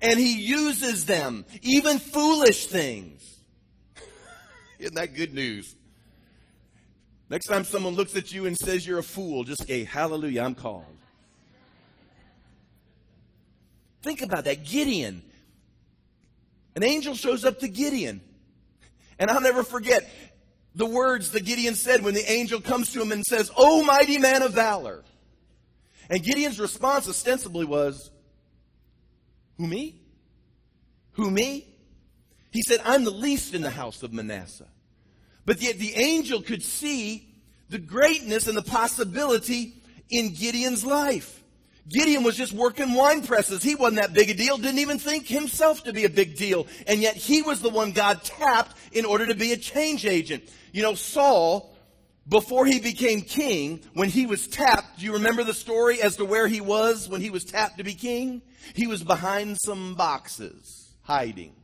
[0.00, 3.38] and he uses them, even foolish things.
[4.78, 5.74] Isn't that good news?
[7.30, 10.54] Next time someone looks at you and says you're a fool, just say, Hallelujah, I'm
[10.54, 10.84] called.
[14.02, 14.64] Think about that.
[14.64, 15.22] Gideon.
[16.76, 18.20] An angel shows up to Gideon.
[19.18, 20.10] And I'll never forget
[20.74, 24.18] the words that Gideon said when the angel comes to him and says, O mighty
[24.18, 25.02] man of valor.
[26.08, 28.10] And Gideon's response ostensibly was,
[29.58, 30.00] Who me?
[31.12, 31.68] Who me?
[32.50, 34.68] He said, I'm the least in the house of Manasseh.
[35.44, 37.28] But yet the angel could see
[37.68, 39.74] the greatness and the possibility
[40.10, 41.42] in Gideon's life.
[41.88, 43.62] Gideon was just working wine presses.
[43.62, 46.66] He wasn't that big a deal, didn't even think himself to be a big deal.
[46.86, 50.44] And yet he was the one God tapped in order to be a change agent.
[50.72, 51.73] You know, Saul,
[52.28, 56.24] before he became king, when he was tapped, do you remember the story as to
[56.24, 58.40] where he was when he was tapped to be king?
[58.74, 61.54] He was behind some boxes, hiding,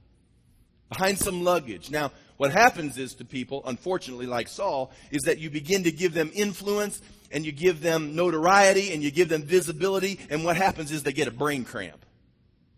[0.91, 1.91] behind some luggage.
[1.91, 6.13] Now, what happens is to people, unfortunately, like Saul, is that you begin to give
[6.13, 7.01] them influence
[7.31, 11.13] and you give them notoriety and you give them visibility, and what happens is they
[11.13, 12.05] get a brain cramp,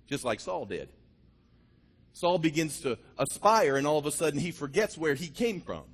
[0.09, 0.89] just like Saul did.
[2.13, 5.85] Saul begins to aspire, and all of a sudden he forgets where he came from.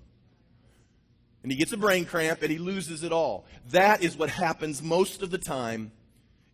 [1.43, 3.47] And he gets a brain cramp and he loses it all.
[3.71, 5.93] That is what happens most of the time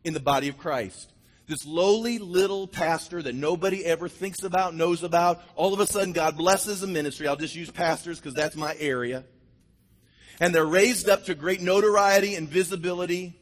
[0.04, 1.14] in the body of Christ
[1.46, 5.42] this lowly little pastor that nobody ever thinks about, knows about.
[5.56, 7.28] All of a sudden, God blesses a ministry.
[7.28, 9.24] I'll just use pastors because that's my area.
[10.40, 13.38] And they're raised up to great notoriety and visibility.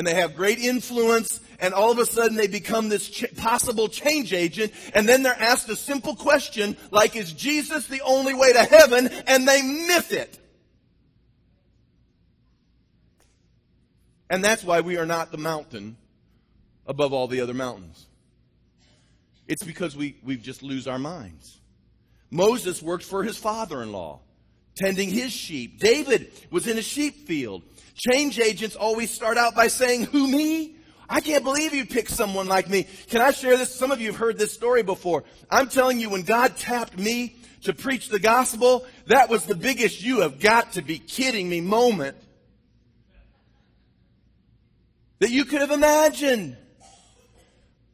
[0.00, 1.40] And they have great influence.
[1.58, 4.72] And all of a sudden, they become this ch- possible change agent.
[4.94, 9.08] And then they're asked a simple question like, Is Jesus the only way to heaven?
[9.26, 10.38] And they miss it.
[14.30, 15.98] And that's why we are not the mountain
[16.86, 18.06] above all the other mountains.
[19.48, 21.60] It's because we, we just lose our minds.
[22.30, 24.20] Moses worked for his father in law,
[24.80, 25.78] tending his sheep.
[25.78, 27.62] David was in a sheep field.
[27.94, 30.76] Change agents always start out by saying, Who me?
[31.08, 32.86] I can't believe you picked someone like me.
[33.08, 33.74] Can I share this?
[33.74, 35.24] Some of you have heard this story before.
[35.50, 40.02] I'm telling you, when God tapped me to preach the gospel, that was the biggest
[40.02, 42.16] you have got to be kidding me moment
[45.18, 46.56] that you could have imagined.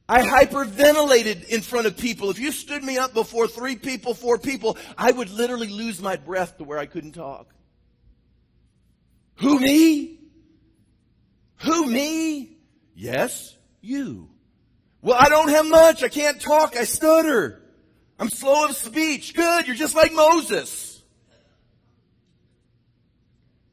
[0.09, 2.31] I hyperventilated in front of people.
[2.31, 6.17] If you stood me up before three people, four people, I would literally lose my
[6.17, 7.53] breath to where I couldn't talk.
[9.37, 10.21] Who me?
[11.57, 12.57] Who me?
[12.95, 14.31] Yes, you.
[15.03, 16.03] Well, I don't have much.
[16.03, 16.77] I can't talk.
[16.77, 17.63] I stutter.
[18.19, 19.35] I'm slow of speech.
[19.35, 19.67] Good.
[19.67, 21.03] You're just like Moses.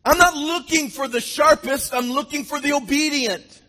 [0.03, 1.93] I'm not looking for the sharpest.
[1.93, 3.62] I'm looking for the obedient.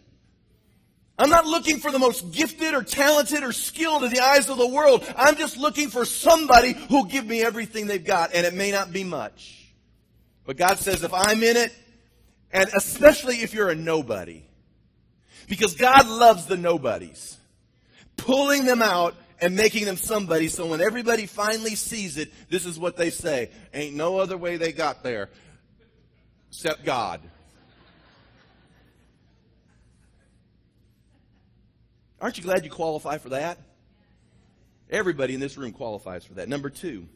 [1.16, 4.58] I'm not looking for the most gifted or talented or skilled in the eyes of
[4.58, 5.04] the world.
[5.16, 8.92] I'm just looking for somebody who'll give me everything they've got, and it may not
[8.92, 9.72] be much.
[10.44, 11.72] But God says if I'm in it,
[12.52, 14.42] and especially if you're a nobody,
[15.48, 17.36] because God loves the nobodies,
[18.16, 22.78] pulling them out and making them somebody so when everybody finally sees it, this is
[22.78, 23.50] what they say.
[23.72, 25.30] Ain't no other way they got there
[26.48, 27.20] except God.
[32.24, 33.58] Aren't you glad you qualify for that?
[34.88, 36.48] Everybody in this room qualifies for that.
[36.48, 37.06] Number two,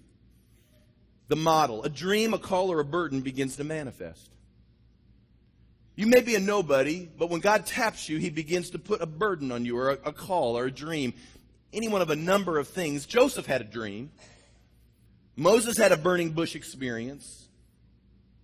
[1.29, 1.83] the model.
[1.83, 4.29] A dream, a call, or a burden begins to manifest.
[5.97, 9.07] You may be a nobody, but when God taps you, He begins to put a
[9.07, 11.15] burden on you, or a, a call, or a dream.
[11.73, 13.07] Any one of a number of things.
[13.07, 14.11] Joseph had a dream.
[15.37, 17.49] Moses had a burning bush experience.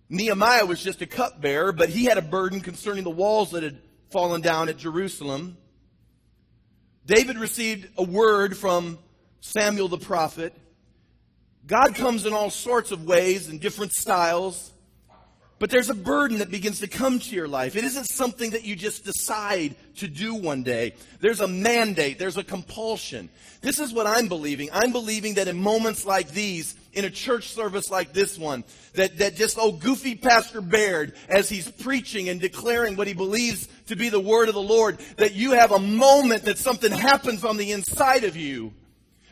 [0.09, 3.77] Nehemiah was just a cupbearer, but he had a burden concerning the walls that had
[4.09, 5.57] fallen down at Jerusalem.
[7.05, 8.97] David received a word from
[9.39, 10.53] Samuel the prophet.
[11.67, 14.71] God comes in all sorts of ways and different styles.
[15.57, 17.77] But there's a burden that begins to come to your life.
[17.77, 20.95] It isn't something that you just decide to do one day.
[21.21, 22.19] There's a mandate.
[22.19, 23.29] There's a compulsion.
[23.61, 24.67] This is what I'm believing.
[24.73, 29.19] I'm believing that in moments like these, in a church service like this one, that,
[29.19, 33.95] that just, old goofy Pastor Baird, as he's preaching and declaring what he believes to
[33.95, 37.55] be the word of the Lord, that you have a moment that something happens on
[37.55, 38.73] the inside of you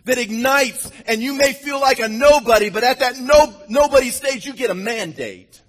[0.05, 4.45] that ignites and you may feel like a nobody, but at that no, nobody stage,
[4.45, 5.62] you get a mandate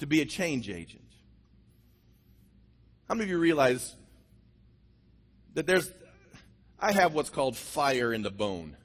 [0.00, 1.04] to be a change agent.
[3.08, 3.94] How many of you realize
[5.54, 5.90] that there's,
[6.78, 8.76] I have what's called fire in the bone?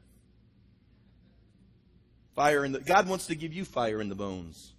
[2.36, 4.74] Fire in the, God wants to give you fire in the bones.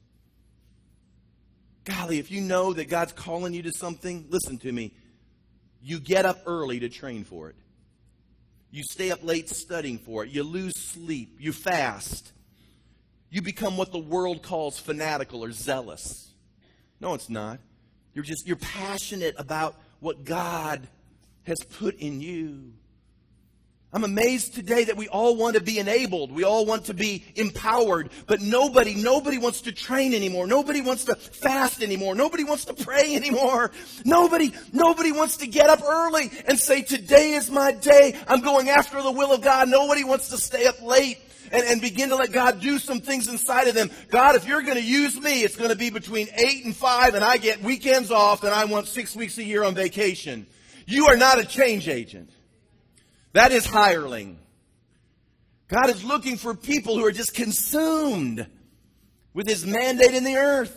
[1.85, 4.93] Golly, if you know that God's calling you to something, listen to me.
[5.83, 7.57] You get up early to train for it.
[8.71, 10.31] You stay up late studying for it.
[10.31, 11.37] You lose sleep.
[11.39, 12.33] You fast.
[13.31, 16.31] You become what the world calls fanatical or zealous.
[17.01, 17.59] No, it's not.
[18.15, 20.89] You're just, you're passionate about what God
[21.45, 22.73] has put in you.
[23.93, 26.33] I'm amazed today that we all want to be enabled.
[26.33, 30.47] We all want to be empowered, but nobody, nobody wants to train anymore.
[30.47, 32.15] Nobody wants to fast anymore.
[32.15, 33.71] Nobody wants to pray anymore.
[34.05, 38.17] Nobody, nobody wants to get up early and say, today is my day.
[38.27, 39.69] I'm going after the will of God.
[39.69, 41.19] Nobody wants to stay up late
[41.53, 43.91] and, and begin to let God do some things inside of them.
[44.11, 47.15] God, if you're going to use me, it's going to be between eight and five
[47.15, 50.47] and I get weekends off and I want six weeks a year on vacation.
[50.87, 52.31] You are not a change agent.
[53.37, 54.39] That is hireling.
[55.69, 58.47] God is looking for people who are just consumed
[59.35, 60.75] with His mandate in the earth.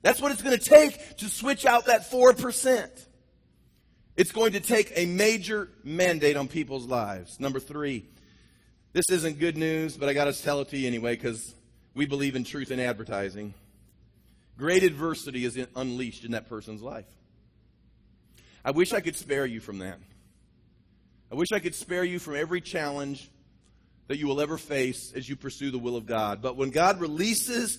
[0.00, 2.88] That's what it's going to take to switch out that 4%.
[4.16, 7.38] It's going to take a major mandate on people's lives.
[7.38, 8.06] Number three,
[8.94, 11.54] this isn't good news, but I got to tell it to you anyway because
[11.92, 13.52] we believe in truth in advertising.
[14.56, 17.04] Great adversity is unleashed in that person's life.
[18.64, 19.98] I wish I could spare you from that.
[21.30, 23.30] I wish I could spare you from every challenge
[24.06, 26.40] that you will ever face as you pursue the will of God.
[26.40, 27.78] But when God releases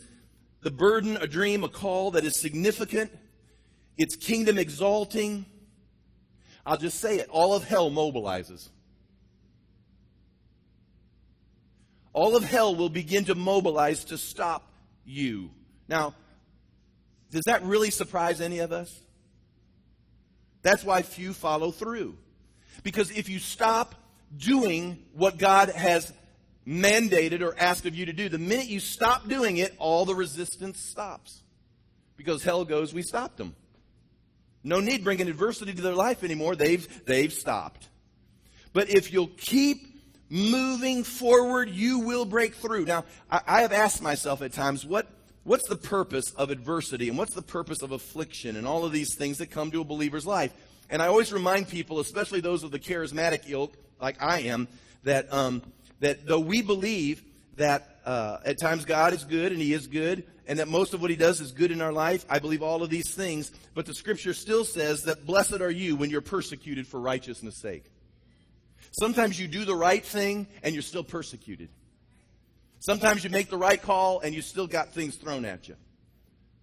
[0.62, 3.12] the burden, a dream, a call that is significant,
[3.97, 5.45] it's kingdom exalting,
[6.66, 8.70] I'll just say it all of hell mobilizes.
[12.14, 14.72] All of hell will begin to mobilize to stop
[15.06, 15.50] you.
[15.88, 16.14] Now,
[17.32, 18.95] does that really surprise any of us?
[20.62, 22.18] That's why few follow through.
[22.84, 23.96] Because if you stop
[24.36, 26.14] doing what God has
[26.68, 30.16] mandated or asked of you to do, the minute you stop doing it, all the
[30.16, 31.42] resistance stops.
[32.16, 33.56] Because hell goes, we stopped them.
[34.64, 36.56] No need bringing adversity to their life anymore.
[36.56, 37.88] They've, they've stopped.
[38.74, 39.88] But if you'll keep
[40.30, 42.86] moving forward, you will break through.
[42.86, 45.08] Now, I, I have asked myself at times, what,
[45.44, 49.16] what's the purpose of adversity and what's the purpose of affliction and all of these
[49.16, 50.54] things that come to a believer's life?
[50.90, 54.68] And I always remind people, especially those of the charismatic ilk, like I am,
[55.04, 55.62] that, um,
[56.00, 57.24] that though we believe
[57.58, 61.02] that uh, at times God is good and He is good, and that most of
[61.02, 63.86] what He does is good in our life, I believe all of these things, but
[63.86, 67.86] the Scripture still says that blessed are you when you're persecuted for righteousness' sake.
[69.00, 71.70] Sometimes you do the right thing and you're still persecuted.
[72.80, 75.76] Sometimes you make the right call and you still got things thrown at you.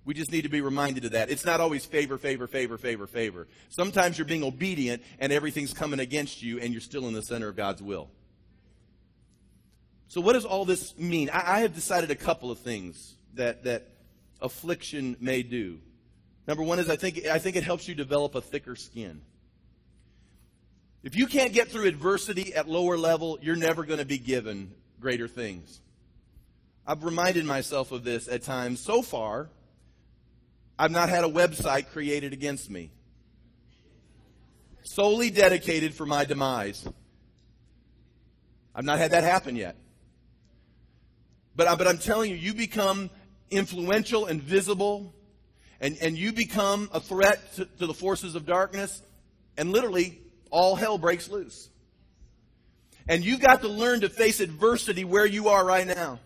[0.06, 1.30] We just need to be reminded of that.
[1.30, 3.48] It's not always favor, favor, favor, favor, favor.
[3.70, 7.48] Sometimes you're being obedient and everything's coming against you and you're still in the center
[7.48, 8.08] of God's will.
[10.06, 11.28] So, what does all this mean?
[11.30, 13.88] I, I have decided a couple of things that, that
[14.40, 15.80] affliction may do.
[16.46, 19.20] Number one is I think, I think it helps you develop a thicker skin.
[21.02, 24.72] If you can't get through adversity at lower level, you're never going to be given
[25.00, 25.80] greater things.
[26.86, 28.78] I've reminded myself of this at times.
[28.78, 29.48] So far,
[30.78, 32.90] I've not had a website created against me,
[34.82, 36.86] solely dedicated for my demise.
[38.74, 39.76] I've not had that happen yet.
[41.54, 43.08] But, but I'm telling you, you become
[43.50, 45.14] influential and visible,
[45.80, 49.02] and, and you become a threat to, to the forces of darkness,
[49.56, 50.20] and literally
[50.50, 51.70] all hell breaks loose.
[53.08, 56.18] And you've got to learn to face adversity where you are right now.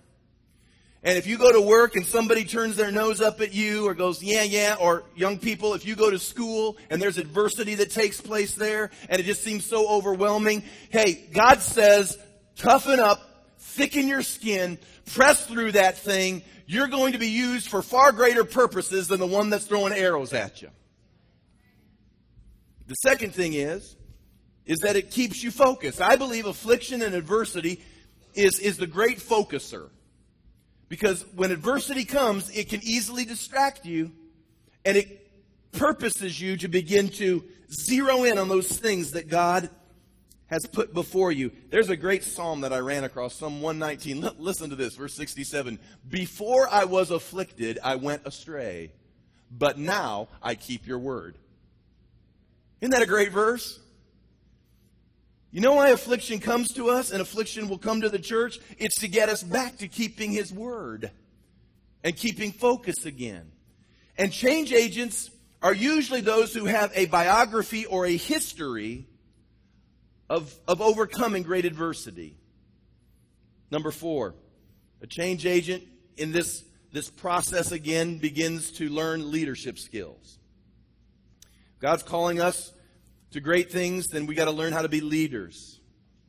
[1.03, 3.95] And if you go to work and somebody turns their nose up at you or
[3.95, 7.91] goes, yeah, yeah, or young people, if you go to school and there's adversity that
[7.91, 12.19] takes place there and it just seems so overwhelming, hey, God says,
[12.57, 13.19] toughen up,
[13.59, 14.77] thicken your skin,
[15.15, 16.43] press through that thing.
[16.67, 20.35] You're going to be used for far greater purposes than the one that's throwing arrows
[20.35, 20.69] at you.
[22.89, 23.97] The second thing is,
[24.67, 26.03] is that it keeps you focused.
[26.03, 27.83] I believe affliction and adversity
[28.35, 29.89] is, is the great focuser.
[30.91, 34.11] Because when adversity comes, it can easily distract you
[34.85, 35.31] and it
[35.73, 39.71] purposes you to begin to zero in on those things that God
[40.49, 41.53] has put before you.
[41.71, 44.25] There's a great psalm that I ran across, Psalm 119.
[44.25, 45.79] L- listen to this, verse 67.
[46.09, 48.91] Before I was afflicted, I went astray,
[49.49, 51.39] but now I keep your word.
[52.81, 53.79] Isn't that a great verse?
[55.53, 58.61] You know why affliction comes to us and affliction will come to the church?
[58.79, 61.11] It's to get us back to keeping His Word
[62.05, 63.51] and keeping focus again.
[64.17, 65.31] And change agents
[65.63, 69.07] are usually those who have a biography or a history
[70.29, 72.37] of, of overcoming great adversity.
[73.71, 74.35] Number four,
[75.03, 75.85] a change agent
[76.17, 80.39] in this, this process again begins to learn leadership skills.
[81.81, 82.73] God's calling us
[83.33, 85.81] to great things, then we got to learn how to be leaders.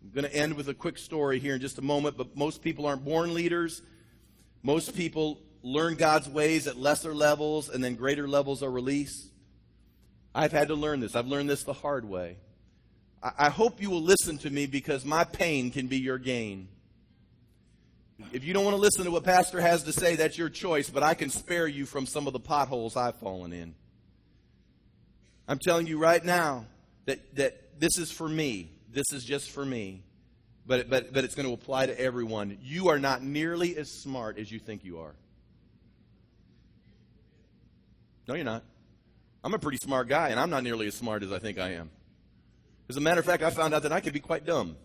[0.03, 2.61] I'm going to end with a quick story here in just a moment, but most
[2.61, 3.81] people aren't born leaders.
[4.63, 9.29] Most people learn God's ways at lesser levels and then greater levels are released.
[10.33, 11.15] I've had to learn this.
[11.15, 12.37] I've learned this the hard way.
[13.21, 16.67] I, I hope you will listen to me because my pain can be your gain.
[18.31, 20.89] If you don't want to listen to what Pastor has to say, that's your choice,
[20.89, 23.73] but I can spare you from some of the potholes I've fallen in.
[25.47, 26.65] I'm telling you right now
[27.05, 28.71] that, that this is for me.
[28.89, 30.03] This is just for me.
[30.65, 32.57] But, but, but it's going to apply to everyone.
[32.61, 35.15] You are not nearly as smart as you think you are.
[38.27, 38.63] No, you're not.
[39.43, 41.71] I'm a pretty smart guy, and I'm not nearly as smart as I think I
[41.71, 41.89] am.
[42.89, 44.75] As a matter of fact, I found out that I could be quite dumb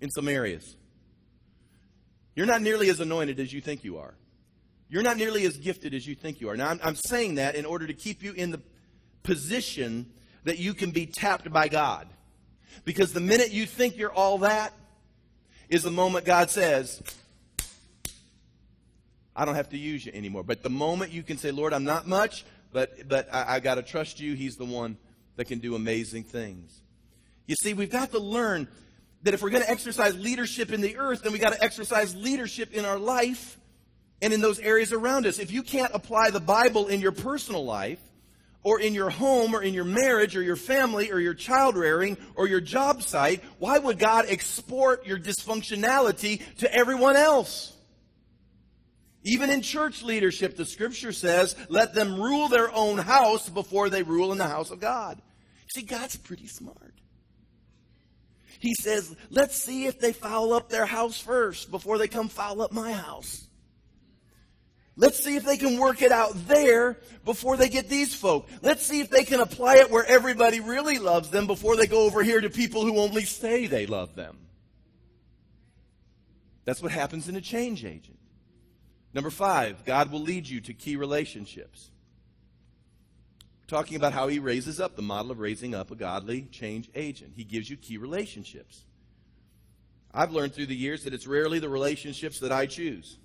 [0.00, 0.76] in some areas.
[2.36, 4.14] You're not nearly as anointed as you think you are.
[4.88, 6.56] You're not nearly as gifted as you think you are.
[6.56, 8.60] Now, I'm, I'm saying that in order to keep you in the
[9.22, 10.12] position
[10.48, 12.08] that you can be tapped by God.
[12.86, 14.72] Because the minute you think you're all that
[15.68, 17.02] is the moment God says,
[19.36, 20.42] I don't have to use you anymore.
[20.42, 23.74] But the moment you can say, Lord, I'm not much, but, but I, I got
[23.74, 24.96] to trust you, He's the one
[25.36, 26.80] that can do amazing things.
[27.46, 28.68] You see, we've got to learn
[29.24, 32.16] that if we're going to exercise leadership in the earth, then we got to exercise
[32.16, 33.58] leadership in our life
[34.22, 35.38] and in those areas around us.
[35.38, 38.00] If you can't apply the Bible in your personal life,
[38.62, 42.16] or in your home, or in your marriage, or your family, or your child rearing,
[42.34, 47.74] or your job site, why would God export your dysfunctionality to everyone else?
[49.24, 54.02] Even in church leadership, the scripture says, let them rule their own house before they
[54.02, 55.20] rule in the house of God.
[55.74, 56.94] See, God's pretty smart.
[58.60, 62.62] He says, let's see if they foul up their house first before they come foul
[62.62, 63.47] up my house.
[64.98, 68.48] Let's see if they can work it out there before they get these folk.
[68.62, 72.04] Let's see if they can apply it where everybody really loves them before they go
[72.04, 74.36] over here to people who only say they love them.
[76.64, 78.18] That's what happens in a change agent.
[79.14, 81.90] Number five, God will lead you to key relationships
[83.68, 87.34] talking about how he raises up the model of raising up a godly change agent.
[87.36, 88.82] He gives you key relationships.
[90.12, 93.18] I've learned through the years that it's rarely the relationships that I choose.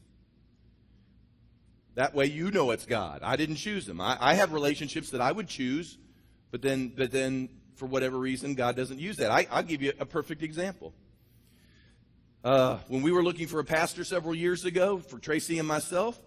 [1.96, 3.22] That way you know it's God.
[3.24, 4.02] I didn't choose them.
[4.02, 5.98] I, I have relationships that I would choose,
[6.52, 9.32] but then, but then for whatever reason, God doesn't use that.
[9.32, 10.94] I, will give you a perfect example.
[12.44, 16.20] Uh, when we were looking for a pastor several years ago for Tracy and myself,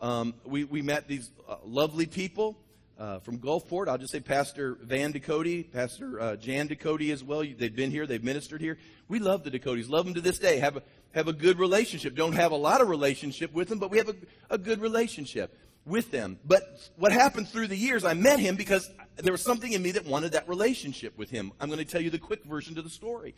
[0.00, 2.56] um, we, we met these uh, lovely people
[3.00, 3.88] uh, from Gulfport.
[3.88, 7.40] I'll just say Pastor Van Ducote, Pastor uh, Jan Ducote as well.
[7.40, 8.76] They've been here, they've ministered here.
[9.08, 10.58] We love the Ducotes, love them to this day.
[10.58, 10.82] Have a,
[11.12, 12.14] have a good relationship.
[12.14, 14.16] Don't have a lot of relationship with them, but we have a,
[14.50, 16.38] a good relationship with them.
[16.44, 16.62] But
[16.96, 20.04] what happened through the years, I met him because there was something in me that
[20.04, 21.52] wanted that relationship with him.
[21.58, 23.34] I'm going to tell you the quick version to the story.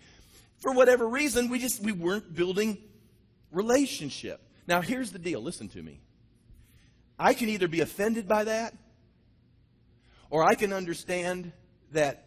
[0.58, 2.78] For whatever reason, we just we weren't building
[3.52, 4.40] relationship.
[4.66, 5.40] Now here's the deal.
[5.40, 6.00] Listen to me.
[7.16, 8.74] I can either be offended by that
[10.32, 11.52] or I can understand
[11.92, 12.24] that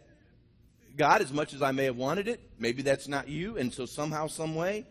[0.96, 3.58] God, as much as I may have wanted it, maybe that's not you.
[3.58, 4.86] And so somehow, some way,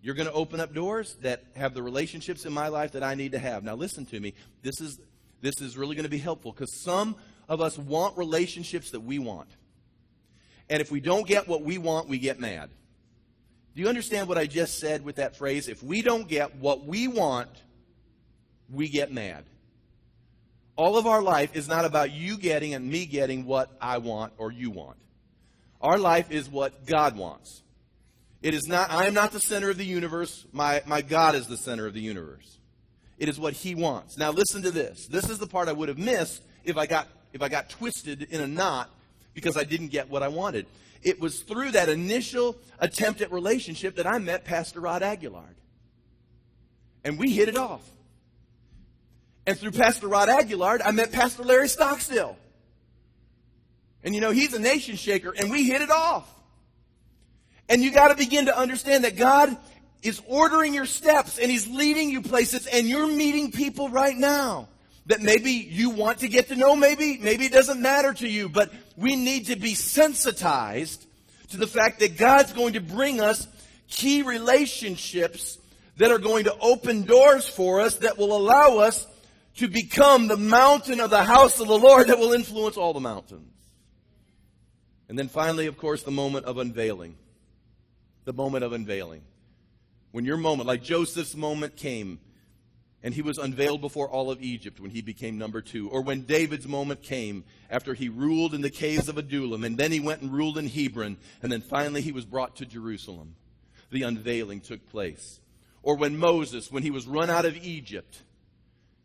[0.00, 3.14] you're going to open up doors that have the relationships in my life that I
[3.14, 3.62] need to have.
[3.64, 4.32] Now, listen to me.
[4.62, 4.98] This is,
[5.42, 7.16] this is really going to be helpful because some
[7.50, 9.50] of us want relationships that we want.
[10.70, 12.70] And if we don't get what we want, we get mad.
[13.74, 15.68] Do you understand what I just said with that phrase?
[15.68, 17.50] If we don't get what we want,
[18.70, 19.44] we get mad.
[20.80, 24.32] All of our life is not about you getting and me getting what I want
[24.38, 24.96] or you want.
[25.78, 27.62] Our life is what God wants.
[28.40, 30.46] It is not, I am not the center of the universe.
[30.52, 32.56] My, my God is the center of the universe.
[33.18, 34.16] It is what He wants.
[34.16, 35.06] Now listen to this.
[35.06, 38.22] This is the part I would have missed if I got, if I got twisted
[38.30, 38.88] in a knot
[39.34, 40.64] because I didn't get what I wanted.
[41.02, 45.56] It was through that initial attempt at relationship that I met Pastor Rod Aguillard.
[47.04, 47.82] And we hit it off.
[49.46, 52.36] And through Pastor Rod Aguillard, I met Pastor Larry Stockstill.
[54.02, 56.28] And you know, he's a nation shaker, and we hit it off.
[57.68, 59.56] And you got to begin to understand that God
[60.02, 64.68] is ordering your steps and He's leading you places, and you're meeting people right now
[65.06, 68.48] that maybe you want to get to know, maybe, maybe it doesn't matter to you,
[68.48, 71.06] but we need to be sensitized
[71.50, 73.46] to the fact that God's going to bring us
[73.88, 75.58] key relationships
[75.96, 79.06] that are going to open doors for us that will allow us
[79.56, 83.00] to become the mountain of the house of the Lord that will influence all the
[83.00, 83.52] mountains.
[85.08, 87.16] And then finally, of course, the moment of unveiling.
[88.24, 89.22] The moment of unveiling.
[90.12, 92.20] When your moment, like Joseph's moment came,
[93.02, 95.88] and he was unveiled before all of Egypt when he became number two.
[95.88, 99.90] Or when David's moment came after he ruled in the caves of Adullam, and then
[99.90, 103.36] he went and ruled in Hebron, and then finally he was brought to Jerusalem.
[103.90, 105.40] The unveiling took place.
[105.82, 108.22] Or when Moses, when he was run out of Egypt,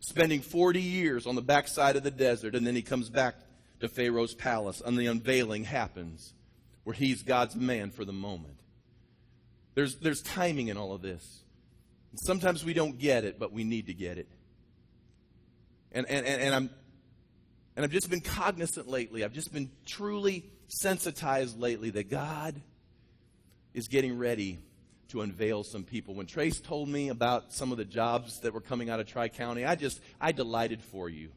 [0.07, 3.35] spending 40 years on the backside of the desert, and then he comes back
[3.79, 6.33] to Pharaoh's palace, and the unveiling happens
[6.83, 8.59] where he's God's man for the moment.
[9.73, 11.41] There's, there's timing in all of this.
[12.15, 14.29] Sometimes we don't get it, but we need to get it.
[15.91, 16.69] And, and, and, and I'm
[17.75, 19.23] and I've just been cognizant lately.
[19.23, 22.61] I've just been truly sensitized lately that God
[23.73, 24.59] is getting ready
[25.09, 26.15] to unveil some people.
[26.15, 29.29] When Trace told me about some of the jobs that were coming out of Tri
[29.29, 31.29] County, I just, I delighted for you.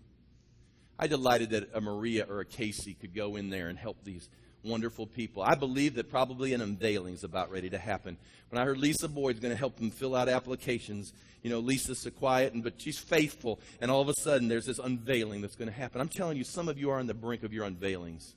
[0.98, 4.28] I delighted that a Maria or a Casey could go in there and help these
[4.64, 5.42] wonderful people.
[5.42, 8.16] I believe that probably an unveiling is about ready to happen.
[8.50, 11.12] When I heard Lisa Boyd's going to help them fill out applications,
[11.42, 14.66] you know, Lisa's so quiet, and, but she's faithful, and all of a sudden there's
[14.66, 16.00] this unveiling that's going to happen.
[16.00, 18.34] I'm telling you, some of you are on the brink of your unveilings.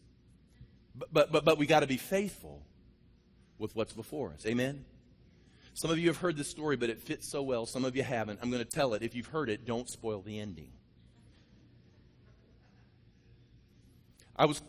[0.95, 2.61] But, but, but, but we got to be faithful
[3.57, 4.45] with what's before us.
[4.45, 4.85] Amen?
[5.73, 7.65] Some of you have heard this story, but it fits so well.
[7.65, 8.39] Some of you haven't.
[8.41, 9.01] I'm going to tell it.
[9.01, 10.71] If you've heard it, don't spoil the ending.
[14.35, 14.61] I was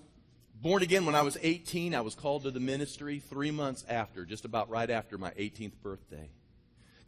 [0.60, 1.94] born again when I was 18.
[1.94, 5.74] I was called to the ministry three months after, just about right after my 18th
[5.82, 6.30] birthday.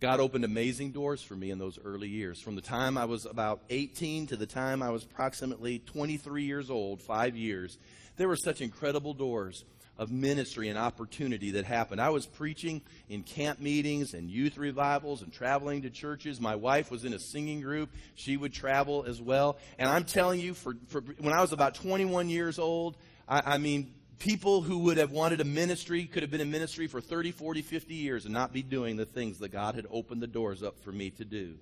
[0.00, 2.40] God opened amazing doors for me in those early years.
[2.40, 6.68] From the time I was about 18 to the time I was approximately 23 years
[6.68, 7.78] old, five years,
[8.16, 9.64] there were such incredible doors
[9.96, 12.00] of ministry and opportunity that happened.
[12.00, 16.40] I was preaching in camp meetings and youth revivals and traveling to churches.
[16.40, 17.90] My wife was in a singing group.
[18.14, 19.58] She would travel as well.
[19.78, 22.96] And I'm telling you, for, for when I was about 21 years old,
[23.28, 26.88] I, I mean, people who would have wanted a ministry could have been in ministry
[26.88, 30.22] for 30, 40, 50 years and not be doing the things that God had opened
[30.22, 31.54] the doors up for me to do.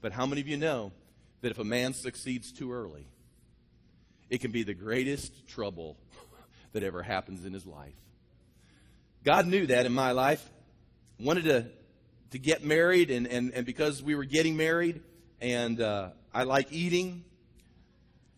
[0.00, 0.92] But how many of you know
[1.40, 3.06] that if a man succeeds too early,
[4.30, 5.96] it can be the greatest trouble
[6.72, 7.94] that ever happens in his life?
[9.24, 10.48] God knew that in my life.
[11.20, 11.66] Wanted to,
[12.30, 15.02] to get married, and, and, and because we were getting married,
[15.40, 17.24] and uh, I like eating,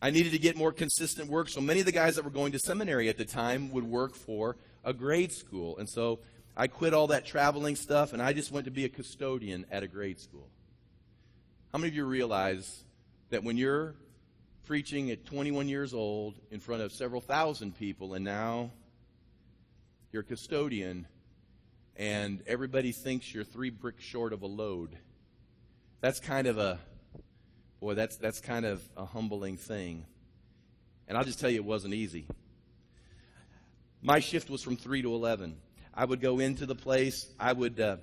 [0.04, 1.48] I needed to get more consistent work.
[1.48, 4.14] So many of the guys that were going to seminary at the time would work
[4.14, 5.78] for a grade school.
[5.78, 6.18] And so
[6.56, 9.82] I quit all that traveling stuff and I just went to be a custodian at
[9.82, 10.48] a grade school.
[11.72, 12.84] How many of you realize
[13.30, 13.94] that when you're
[14.64, 18.70] preaching at 21 years old in front of several thousand people and now
[20.12, 21.06] you're a custodian
[21.96, 24.96] and everybody thinks you're three bricks short of a load?
[26.00, 26.78] That's kind of a
[27.84, 30.06] Boy, that's, that's kind of a humbling thing.
[31.06, 32.26] And I'll just tell you, it wasn't easy.
[34.00, 35.54] My shift was from 3 to 11.
[35.92, 37.26] I would go into the place.
[37.38, 37.98] I would, uh,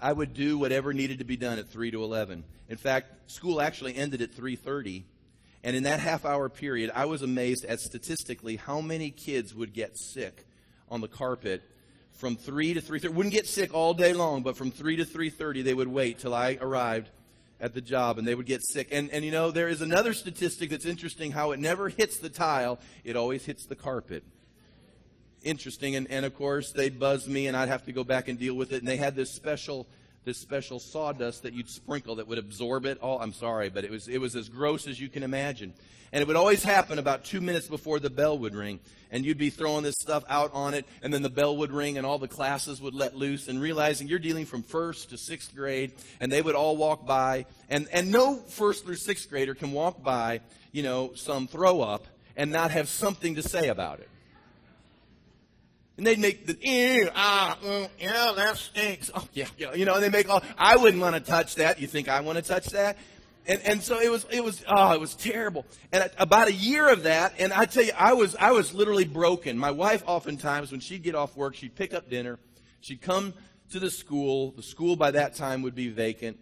[0.00, 2.42] I would do whatever needed to be done at 3 to 11.
[2.68, 5.04] In fact, school actually ended at 3.30.
[5.64, 9.72] And in that half hour period, I was amazed at statistically how many kids would
[9.72, 10.46] get sick
[10.88, 11.62] on the carpet
[12.12, 13.10] from 3 to 3.30.
[13.10, 16.34] Wouldn't get sick all day long, but from 3 to 3.30, they would wait till
[16.34, 17.10] I arrived
[17.60, 18.88] at the job and they would get sick.
[18.92, 22.28] And, and you know, there is another statistic that's interesting how it never hits the
[22.28, 24.24] tile, it always hits the carpet.
[25.42, 25.96] Interesting.
[25.96, 28.54] And, and of course, they'd buzz me and I'd have to go back and deal
[28.54, 28.78] with it.
[28.78, 29.86] And they had this special
[30.28, 32.98] this special sawdust that you'd sprinkle that would absorb it.
[33.00, 35.72] Oh, I'm sorry, but it was it was as gross as you can imagine.
[36.12, 38.80] And it would always happen about two minutes before the bell would ring.
[39.10, 41.96] And you'd be throwing this stuff out on it, and then the bell would ring,
[41.96, 45.54] and all the classes would let loose, and realizing you're dealing from first to sixth
[45.54, 47.46] grade, and they would all walk by.
[47.70, 50.40] And, and no first through sixth grader can walk by,
[50.72, 52.06] you know, some throw up
[52.36, 54.10] and not have something to say about it.
[55.98, 59.10] And they'd make the, ew, ah, mm, yeah, that stinks.
[59.12, 59.74] Oh, yeah, yeah.
[59.74, 61.80] You know, they make all, I wouldn't want to touch that.
[61.80, 62.98] You think I want to touch that?
[63.48, 65.66] And, and so it was, it was, oh, it was terrible.
[65.90, 69.06] And about a year of that, and I tell you, I was, I was literally
[69.06, 69.58] broken.
[69.58, 72.38] My wife oftentimes, when she'd get off work, she'd pick up dinner.
[72.80, 73.34] She'd come
[73.72, 74.52] to the school.
[74.52, 76.38] The school by that time would be vacant.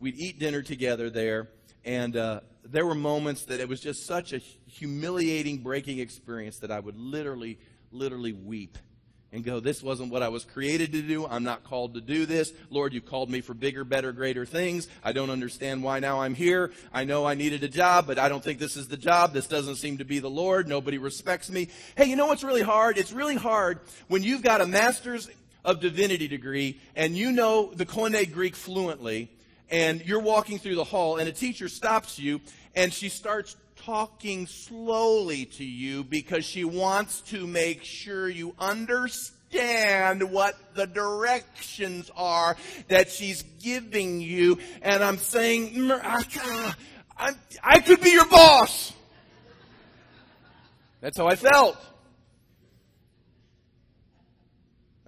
[0.00, 1.50] We'd eat dinner together there.
[1.84, 6.70] And uh, there were moments that it was just such a humiliating, breaking experience that
[6.70, 7.58] I would literally,
[7.92, 8.78] literally weep
[9.34, 11.26] and go, This wasn't what I was created to do.
[11.26, 12.52] I'm not called to do this.
[12.70, 14.86] Lord, you called me for bigger, better, greater things.
[15.02, 16.70] I don't understand why now I'm here.
[16.92, 19.32] I know I needed a job, but I don't think this is the job.
[19.32, 20.68] This doesn't seem to be the Lord.
[20.68, 21.68] Nobody respects me.
[21.96, 22.96] Hey, you know what's really hard?
[22.96, 25.28] It's really hard when you've got a master's
[25.64, 29.30] of divinity degree and you know the Koine Greek fluently
[29.70, 32.40] and you're walking through the hall and a teacher stops you
[32.76, 40.30] and she starts talking slowly to you because she wants to make sure you understand
[40.30, 42.56] what the directions are
[42.88, 44.58] that she's giving you.
[44.82, 47.32] And I'm saying, I,
[47.62, 48.92] I could be your boss.
[51.00, 51.76] That's how I felt.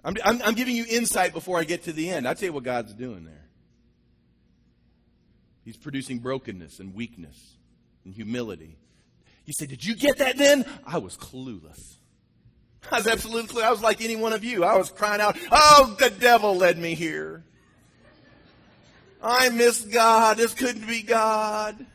[0.03, 2.27] I'm, I'm, I'm, giving you insight before I get to the end.
[2.27, 3.45] I'll tell you what God's doing there.
[5.65, 7.57] He's producing brokenness and weakness
[8.07, 8.77] and humility.
[9.45, 10.65] You say, Did you get that then?
[10.85, 11.95] I was clueless.
[12.89, 13.65] I was absolutely clueless.
[13.65, 14.63] I was like any one of you.
[14.63, 17.43] I was crying out, Oh, the devil led me here.
[19.21, 20.37] I miss God.
[20.37, 21.85] This couldn't be God.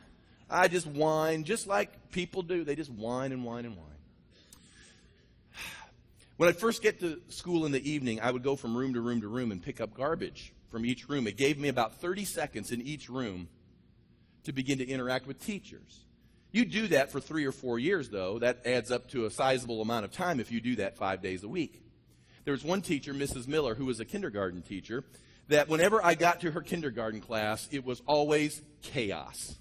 [0.50, 2.62] I just whine, just like people do.
[2.62, 3.86] They just whine and whine and whine.
[6.36, 9.00] When I'd first get to school in the evening, I would go from room to
[9.00, 11.26] room to room and pick up garbage from each room.
[11.26, 13.48] It gave me about 30 seconds in each room
[14.44, 16.04] to begin to interact with teachers.
[16.50, 18.38] You do that for three or four years, though.
[18.38, 21.42] That adds up to a sizable amount of time if you do that five days
[21.44, 21.82] a week.
[22.44, 23.48] There was one teacher, Mrs.
[23.48, 25.04] Miller, who was a kindergarten teacher,
[25.48, 29.56] that whenever I got to her kindergarten class, it was always chaos.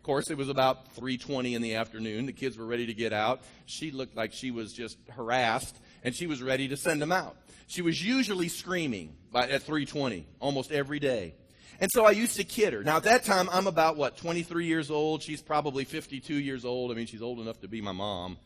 [0.00, 2.26] Of course, it was about 3:20 in the afternoon.
[2.26, 3.42] The kids were ready to get out.
[3.66, 7.36] She looked like she was just harassed, and she was ready to send them out.
[7.66, 11.34] She was usually screaming by, at 3:20 almost every day.
[11.78, 12.82] And so I used to kid her.
[12.82, 15.22] Now at that time, I'm about what 23 years old.
[15.22, 16.90] She's probably 52 years old.
[16.90, 18.38] I mean, she's old enough to be my mom.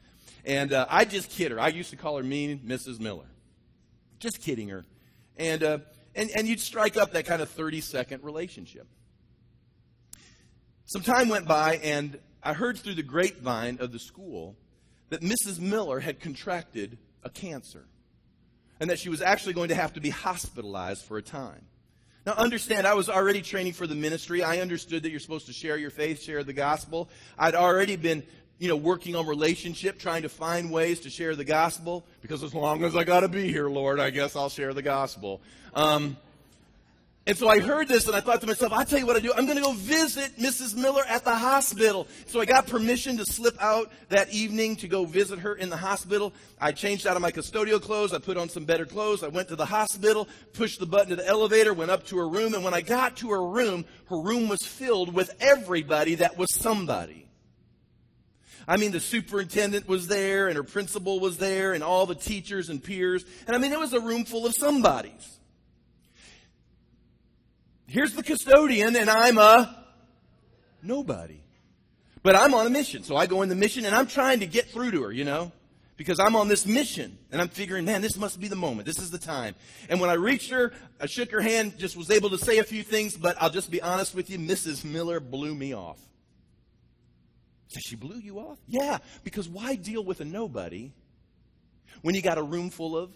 [0.44, 1.58] And uh, I just kid her.
[1.58, 3.00] I used to call her mean Mrs.
[3.00, 3.26] Miller,
[4.18, 4.84] just kidding her.
[5.36, 5.78] And uh,
[6.14, 8.86] and and you'd strike up that kind of 30 second relationship.
[10.86, 14.54] Some time went by, and I heard through the grapevine of the school
[15.08, 15.58] that Mrs.
[15.58, 17.86] Miller had contracted a cancer
[18.80, 21.64] and that she was actually going to have to be hospitalized for a time.
[22.26, 24.42] Now, understand, I was already training for the ministry.
[24.42, 27.10] I understood that you're supposed to share your faith, share the gospel.
[27.38, 28.22] I'd already been,
[28.58, 32.54] you know, working on relationship, trying to find ways to share the gospel, because as
[32.54, 35.42] long as I got to be here, Lord, I guess I'll share the gospel.
[35.74, 36.16] Um,
[37.26, 39.20] and so I heard this and I thought to myself, I'll tell you what I
[39.20, 39.32] do.
[39.34, 40.76] I'm going to go visit Mrs.
[40.76, 42.06] Miller at the hospital.
[42.26, 45.76] So I got permission to slip out that evening to go visit her in the
[45.78, 46.34] hospital.
[46.60, 48.12] I changed out of my custodial clothes.
[48.12, 49.22] I put on some better clothes.
[49.22, 52.28] I went to the hospital, pushed the button to the elevator, went up to her
[52.28, 52.52] room.
[52.52, 56.54] And when I got to her room, her room was filled with everybody that was
[56.54, 57.26] somebody.
[58.68, 62.68] I mean, the superintendent was there and her principal was there and all the teachers
[62.68, 63.24] and peers.
[63.46, 65.38] And I mean, it was a room full of somebodies.
[67.86, 69.84] Here's the custodian, and I'm a
[70.82, 71.40] nobody.
[72.22, 73.04] But I'm on a mission.
[73.04, 75.24] So I go in the mission, and I'm trying to get through to her, you
[75.24, 75.52] know?
[75.96, 77.18] Because I'm on this mission.
[77.30, 78.86] And I'm figuring, man, this must be the moment.
[78.86, 79.54] This is the time.
[79.88, 82.64] And when I reached her, I shook her hand, just was able to say a
[82.64, 84.84] few things, but I'll just be honest with you, Mrs.
[84.84, 85.98] Miller blew me off.
[87.68, 88.58] So she blew you off?
[88.66, 90.92] Yeah, because why deal with a nobody
[92.02, 93.10] when you got a room full of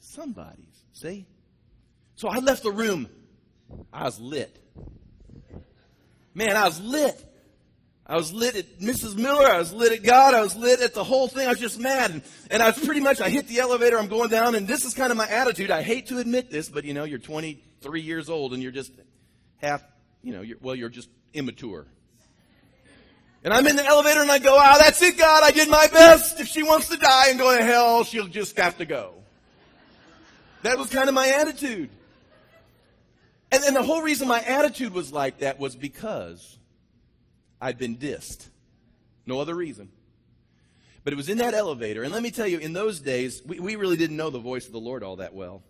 [0.00, 0.84] somebodies?
[0.92, 1.26] See?
[2.14, 3.08] So I left the room
[3.92, 4.56] I was lit.
[6.34, 7.22] Man, I was lit.
[8.06, 9.16] I was lit at Mrs.
[9.16, 9.46] Miller.
[9.46, 10.34] I was lit at God.
[10.34, 11.46] I was lit at the whole thing.
[11.46, 12.12] I was just mad.
[12.12, 13.98] And, and I was pretty much, I hit the elevator.
[13.98, 14.54] I'm going down.
[14.54, 15.72] And this is kind of my attitude.
[15.72, 18.92] I hate to admit this, but you know, you're 23 years old and you're just
[19.56, 19.82] half,
[20.22, 21.86] you know, you're, well, you're just immature.
[23.42, 25.42] And I'm in the elevator and I go, ah, that's it, God.
[25.42, 26.38] I did my best.
[26.38, 29.14] If she wants to die and go to hell, she'll just have to go.
[30.62, 31.90] That was kind of my attitude.
[33.52, 36.58] And, the whole reason my attitude was like that was because
[37.60, 38.48] I'd been dissed.
[39.24, 39.90] No other reason.
[41.04, 42.02] But it was in that elevator.
[42.02, 44.66] And let me tell you, in those days, we, we really didn't know the voice
[44.66, 45.62] of the Lord all that well.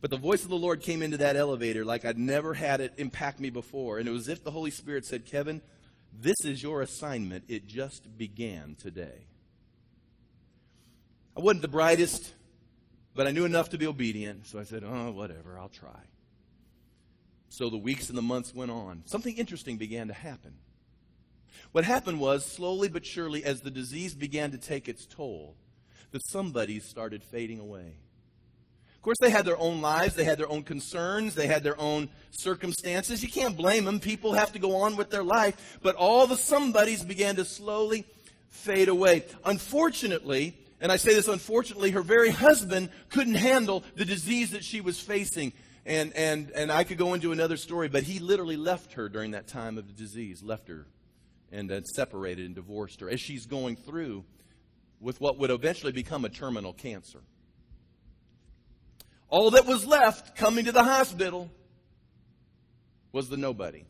[0.00, 2.94] But the voice of the Lord came into that elevator like I'd never had it
[2.98, 3.98] impact me before.
[3.98, 5.62] And it was as if the Holy Spirit said, Kevin,
[6.12, 7.44] this is your assignment.
[7.48, 9.26] It just began today.
[11.36, 12.34] I wasn't the brightest,
[13.14, 14.46] but I knew enough to be obedient.
[14.46, 16.00] So I said, oh, whatever, I'll try.
[17.56, 19.04] So the weeks and the months went on.
[19.06, 20.54] Something interesting began to happen.
[21.70, 25.54] What happened was, slowly but surely, as the disease began to take its toll,
[26.10, 27.94] the somebodies started fading away.
[28.96, 31.80] Of course, they had their own lives, they had their own concerns, they had their
[31.80, 33.22] own circumstances.
[33.22, 34.00] You can't blame them.
[34.00, 35.78] People have to go on with their life.
[35.80, 38.04] But all the somebodies began to slowly
[38.48, 39.26] fade away.
[39.44, 44.80] Unfortunately, and I say this unfortunately, her very husband couldn't handle the disease that she
[44.80, 45.52] was facing.
[45.86, 49.32] And, and, and I could go into another story, but he literally left her during
[49.32, 50.86] that time of the disease, left her
[51.52, 54.24] and then separated and divorced her as she's going through
[55.00, 57.20] with what would eventually become a terminal cancer.
[59.28, 61.50] All that was left coming to the hospital
[63.12, 63.84] was the nobody.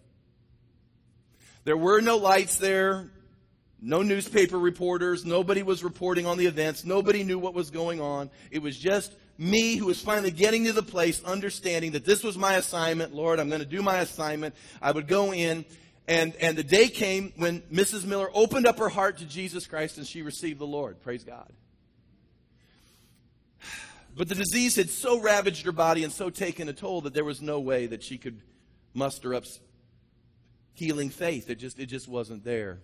[1.64, 3.10] There were no lights there,
[3.80, 8.30] no newspaper reporters, nobody was reporting on the events, nobody knew what was going on.
[8.50, 12.38] It was just me who was finally getting to the place, understanding that this was
[12.38, 13.14] my assignment.
[13.14, 14.54] Lord, I'm going to do my assignment.
[14.80, 15.64] I would go in.
[16.06, 18.04] And, and the day came when Mrs.
[18.04, 21.00] Miller opened up her heart to Jesus Christ and she received the Lord.
[21.00, 21.52] Praise God.
[24.16, 27.24] But the disease had so ravaged her body and so taken a toll that there
[27.24, 28.40] was no way that she could
[28.92, 29.42] muster up
[30.74, 31.50] healing faith.
[31.50, 32.78] It just, it just wasn't there.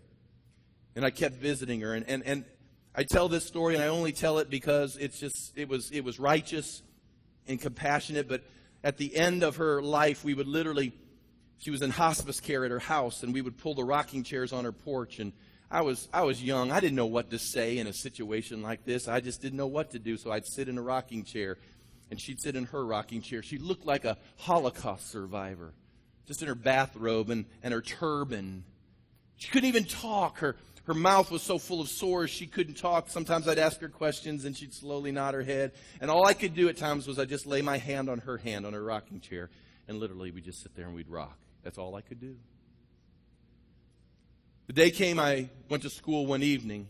[0.96, 1.94] And I kept visiting her.
[1.94, 2.44] And, and, and
[2.95, 6.03] I tell this story, and I only tell it because it's just, it was, it
[6.03, 6.82] was righteous
[7.47, 8.28] and compassionate.
[8.28, 8.43] But
[8.82, 10.93] at the end of her life, we would literally,
[11.59, 14.53] she was in hospice care at her house, and we would pull the rocking chairs
[14.53, 15.20] on her porch.
[15.20, 15.32] And
[15.70, 16.72] I was, I was young.
[16.72, 19.07] I didn't know what to say in a situation like this.
[19.07, 20.16] I just didn't know what to do.
[20.16, 21.59] So I'd sit in a rocking chair,
[22.11, 23.41] and she'd sit in her rocking chair.
[23.41, 25.74] She looked like a Holocaust survivor,
[26.26, 28.64] just in her bathrobe and, and her turban.
[29.36, 30.38] She couldn't even talk.
[30.38, 33.11] Her, her mouth was so full of sores she couldn't talk.
[33.11, 35.72] Sometimes I'd ask her questions and she'd slowly nod her head.
[36.01, 38.39] And all I could do at times was I'd just lay my hand on her
[38.39, 39.51] hand on her rocking chair.
[39.89, 41.39] And literally we'd just sit there and we'd rock.
[41.62, 42.37] That's all I could do.
[44.66, 46.89] The day came I went to school one evening.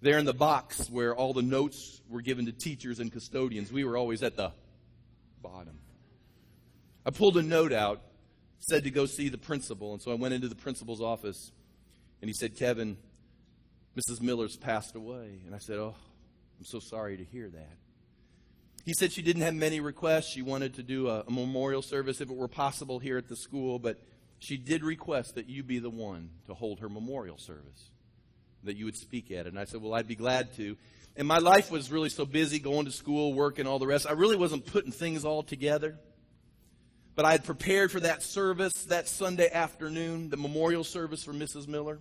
[0.00, 3.84] There in the box where all the notes were given to teachers and custodians, we
[3.84, 4.52] were always at the
[5.42, 5.78] bottom.
[7.04, 8.02] I pulled a note out,
[8.58, 11.52] said to go see the principal, and so I went into the principal's office.
[12.20, 12.96] And he said, Kevin,
[13.96, 14.20] Mrs.
[14.20, 15.40] Miller's passed away.
[15.46, 15.94] And I said, Oh,
[16.58, 17.76] I'm so sorry to hear that.
[18.84, 20.30] He said she didn't have many requests.
[20.32, 23.36] She wanted to do a, a, memorial service if it were possible here at the
[23.36, 24.00] school, but
[24.38, 27.90] she did request that you be the one to hold her memorial service,
[28.64, 29.48] that you would speak at it.
[29.48, 30.76] And I said, Well, I'd be glad to.
[31.16, 34.06] And my life was really so busy going to school, work, and all the rest.
[34.06, 35.98] I really wasn't putting things all together.
[37.18, 41.66] But I had prepared for that service that Sunday afternoon, the memorial service for Mrs.
[41.66, 41.98] Miller.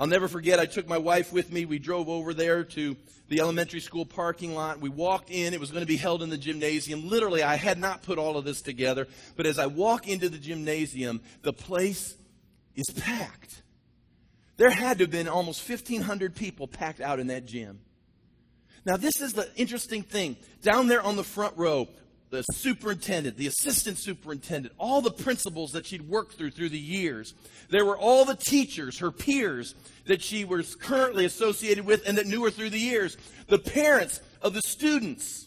[0.00, 1.66] I'll never forget, I took my wife with me.
[1.66, 2.96] We drove over there to
[3.28, 4.80] the elementary school parking lot.
[4.80, 5.52] We walked in.
[5.52, 7.06] It was going to be held in the gymnasium.
[7.06, 9.06] Literally, I had not put all of this together.
[9.36, 12.16] But as I walk into the gymnasium, the place
[12.74, 13.60] is packed.
[14.56, 17.80] There had to have been almost 1,500 people packed out in that gym.
[18.86, 20.38] Now, this is the interesting thing.
[20.62, 21.88] Down there on the front row,
[22.30, 27.34] the superintendent, the assistant superintendent, all the principals that she'd worked through through the years.
[27.70, 29.74] There were all the teachers, her peers,
[30.06, 33.16] that she was currently associated with and that knew her through the years.
[33.48, 35.45] The parents of the students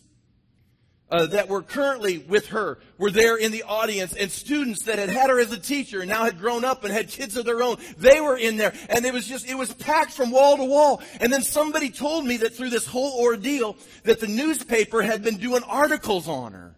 [1.12, 5.10] uh, that were currently with her were there in the audience, and students that had
[5.10, 7.62] had her as a teacher and now had grown up and had kids of their
[7.62, 8.74] own, they were in there.
[8.90, 11.02] And it was just, it was packed from wall to wall.
[11.20, 15.38] And then somebody told me that through this whole ordeal, that the newspaper had been
[15.38, 16.76] doing articles on her.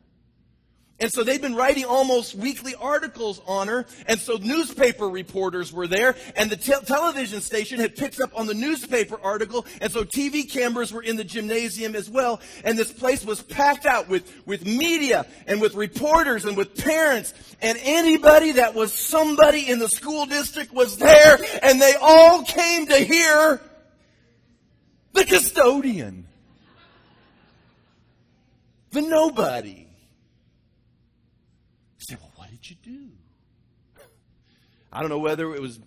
[1.01, 3.87] And so they'd been writing almost weekly articles on her.
[4.05, 8.45] And so newspaper reporters were there and the te- television station had picked up on
[8.45, 9.65] the newspaper article.
[9.81, 12.39] And so TV cameras were in the gymnasium as well.
[12.63, 17.33] And this place was packed out with, with media and with reporters and with parents
[17.63, 22.85] and anybody that was somebody in the school district was there and they all came
[22.85, 23.59] to hear
[25.13, 26.27] the custodian.
[28.91, 29.87] The nobody
[32.71, 34.03] you do?
[34.91, 35.79] I don't know whether it was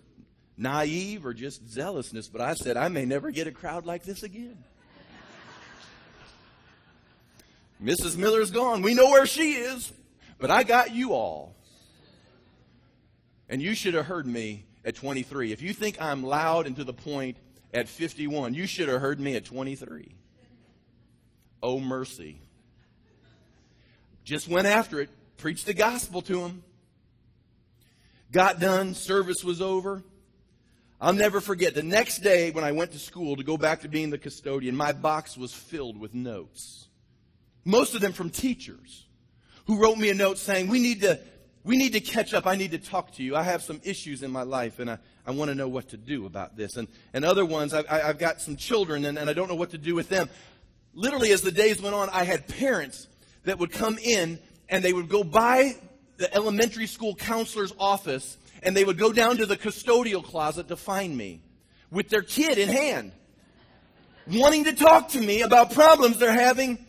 [0.57, 4.23] naive or just zealousness, but I said, I may never get a crowd like this
[4.23, 4.57] again.
[7.83, 8.15] Mrs.
[8.15, 8.81] Miller's gone.
[8.81, 9.91] We know where she is,
[10.39, 11.55] but I got you all.
[13.49, 15.51] And you should have heard me at 23.
[15.51, 17.37] If you think I'm loud and to the point
[17.73, 20.15] at 51, you should have heard me at 23.
[21.61, 22.39] Oh, mercy.
[24.23, 26.63] Just went after it, preached the gospel to him.
[28.31, 30.03] Got done, service was over.
[30.99, 33.89] I'll never forget the next day when I went to school to go back to
[33.89, 36.87] being the custodian, my box was filled with notes.
[37.65, 39.05] Most of them from teachers
[39.67, 41.19] who wrote me a note saying, We need to,
[41.63, 42.47] we need to catch up.
[42.47, 43.35] I need to talk to you.
[43.35, 45.97] I have some issues in my life and I, I want to know what to
[45.97, 46.77] do about this.
[46.77, 49.55] And, and other ones, I, I, I've got some children and, and I don't know
[49.55, 50.29] what to do with them.
[50.93, 53.07] Literally, as the days went on, I had parents
[53.43, 55.75] that would come in and they would go by
[56.17, 60.75] the elementary school counselor's office and they would go down to the custodial closet to
[60.75, 61.41] find me
[61.91, 63.11] with their kid in hand,
[64.27, 66.83] wanting to talk to me about problems they're having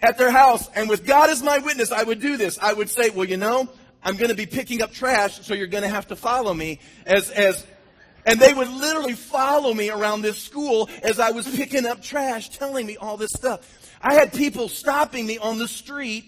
[0.00, 0.68] at their house.
[0.74, 2.58] And with God as my witness, I would do this.
[2.58, 3.68] I would say, well, you know,
[4.02, 6.80] I'm going to be picking up trash, so you're going to have to follow me
[7.04, 7.66] as, as,
[8.24, 12.48] and they would literally follow me around this school as I was picking up trash,
[12.50, 13.60] telling me all this stuff.
[14.00, 16.24] I had people stopping me on the street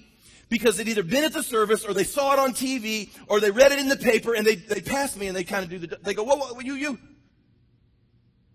[0.50, 3.50] because they'd either been at the service or they saw it on TV or they
[3.50, 5.78] read it in the paper and they, they passed me and they kind of do
[5.78, 6.98] the, they go, whoa, whoa, you, you.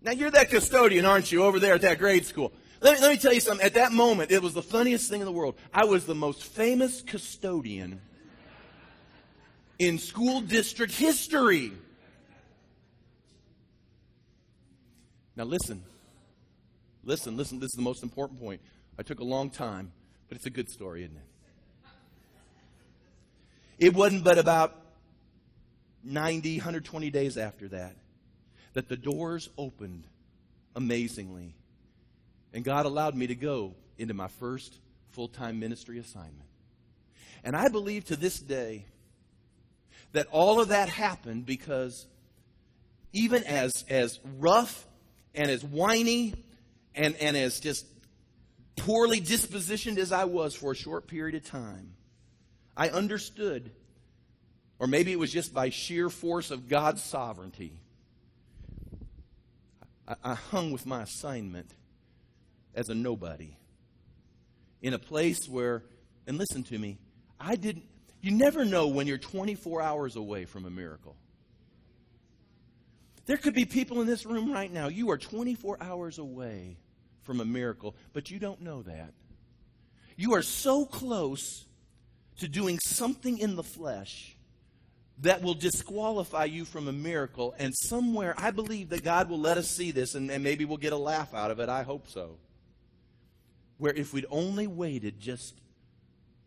[0.02, 2.52] Now you're that custodian, aren't you, over there at that grade school?
[2.82, 3.64] Let me, let me tell you something.
[3.64, 5.56] At that moment, it was the funniest thing in the world.
[5.72, 8.00] I was the most famous custodian
[9.78, 11.72] in school district history.
[15.34, 15.82] Now listen.
[17.02, 17.58] Listen, listen.
[17.58, 18.60] This is the most important point.
[18.98, 19.92] I took a long time,
[20.28, 21.22] but it's a good story, isn't it?
[23.78, 24.74] It wasn't but about
[26.02, 27.96] 90, 120 days after that,
[28.72, 30.06] that the doors opened
[30.74, 31.54] amazingly.
[32.52, 34.78] And God allowed me to go into my first
[35.10, 36.48] full time ministry assignment.
[37.44, 38.86] And I believe to this day
[40.12, 42.06] that all of that happened because
[43.12, 44.86] even as, as rough
[45.34, 46.34] and as whiny
[46.94, 47.86] and, and as just
[48.76, 51.94] poorly dispositioned as I was for a short period of time,
[52.76, 53.70] I understood,
[54.78, 57.78] or maybe it was just by sheer force of God's sovereignty,
[60.06, 61.70] I, I hung with my assignment
[62.74, 63.56] as a nobody
[64.82, 65.82] in a place where,
[66.26, 66.98] and listen to me,
[67.40, 67.84] I didn't,
[68.20, 71.16] you never know when you're 24 hours away from a miracle.
[73.24, 76.76] There could be people in this room right now, you are 24 hours away
[77.22, 79.12] from a miracle, but you don't know that.
[80.16, 81.64] You are so close
[82.38, 84.36] to doing something in the flesh
[85.20, 87.54] that will disqualify you from a miracle.
[87.58, 90.76] And somewhere, I believe that God will let us see this, and, and maybe we'll
[90.76, 91.68] get a laugh out of it.
[91.68, 92.36] I hope so.
[93.78, 95.54] Where if we'd only waited just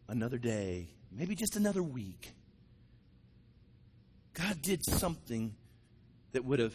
[0.07, 2.31] another day, maybe just another week,
[4.33, 5.55] God did something
[6.31, 6.73] that would have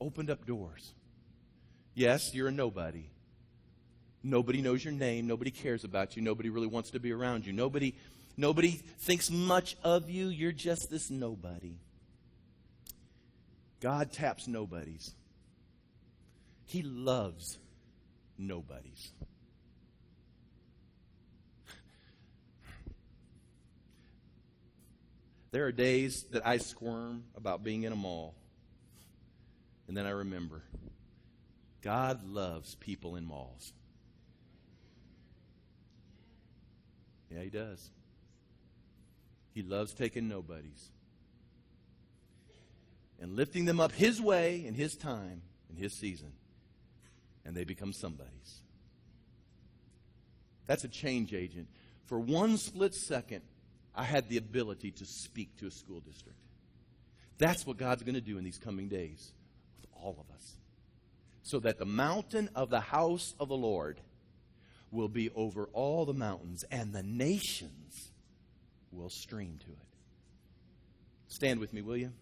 [0.00, 0.94] opened up doors.
[1.94, 3.04] Yes, you're a nobody.
[4.22, 5.26] Nobody knows your name.
[5.26, 6.22] Nobody cares about you.
[6.22, 7.52] Nobody really wants to be around you.
[7.52, 7.94] Nobody,
[8.36, 8.70] nobody
[9.00, 10.28] thinks much of you.
[10.28, 11.74] You're just this nobody.
[13.80, 15.12] God taps nobodies.
[16.66, 17.58] He loves
[18.38, 19.10] nobodies.
[25.50, 28.34] There are days that I squirm about being in a mall.
[29.86, 30.62] And then I remember
[31.82, 33.72] God loves people in malls.
[37.32, 37.90] Yeah, He does.
[39.54, 40.90] He loves taking nobodies
[43.20, 46.32] and lifting them up His way in His time, in His season,
[47.44, 48.62] and they become somebody's.
[50.66, 51.68] That's a change agent.
[52.06, 53.42] For one split second,
[53.94, 56.38] I had the ability to speak to a school district.
[57.38, 59.32] That's what God's going to do in these coming days
[59.76, 60.56] with all of us.
[61.42, 64.00] So that the mountain of the house of the Lord
[64.92, 68.10] will be over all the mountains, and the nations
[68.92, 69.78] will stream to it.
[71.26, 72.12] Stand with me, will you?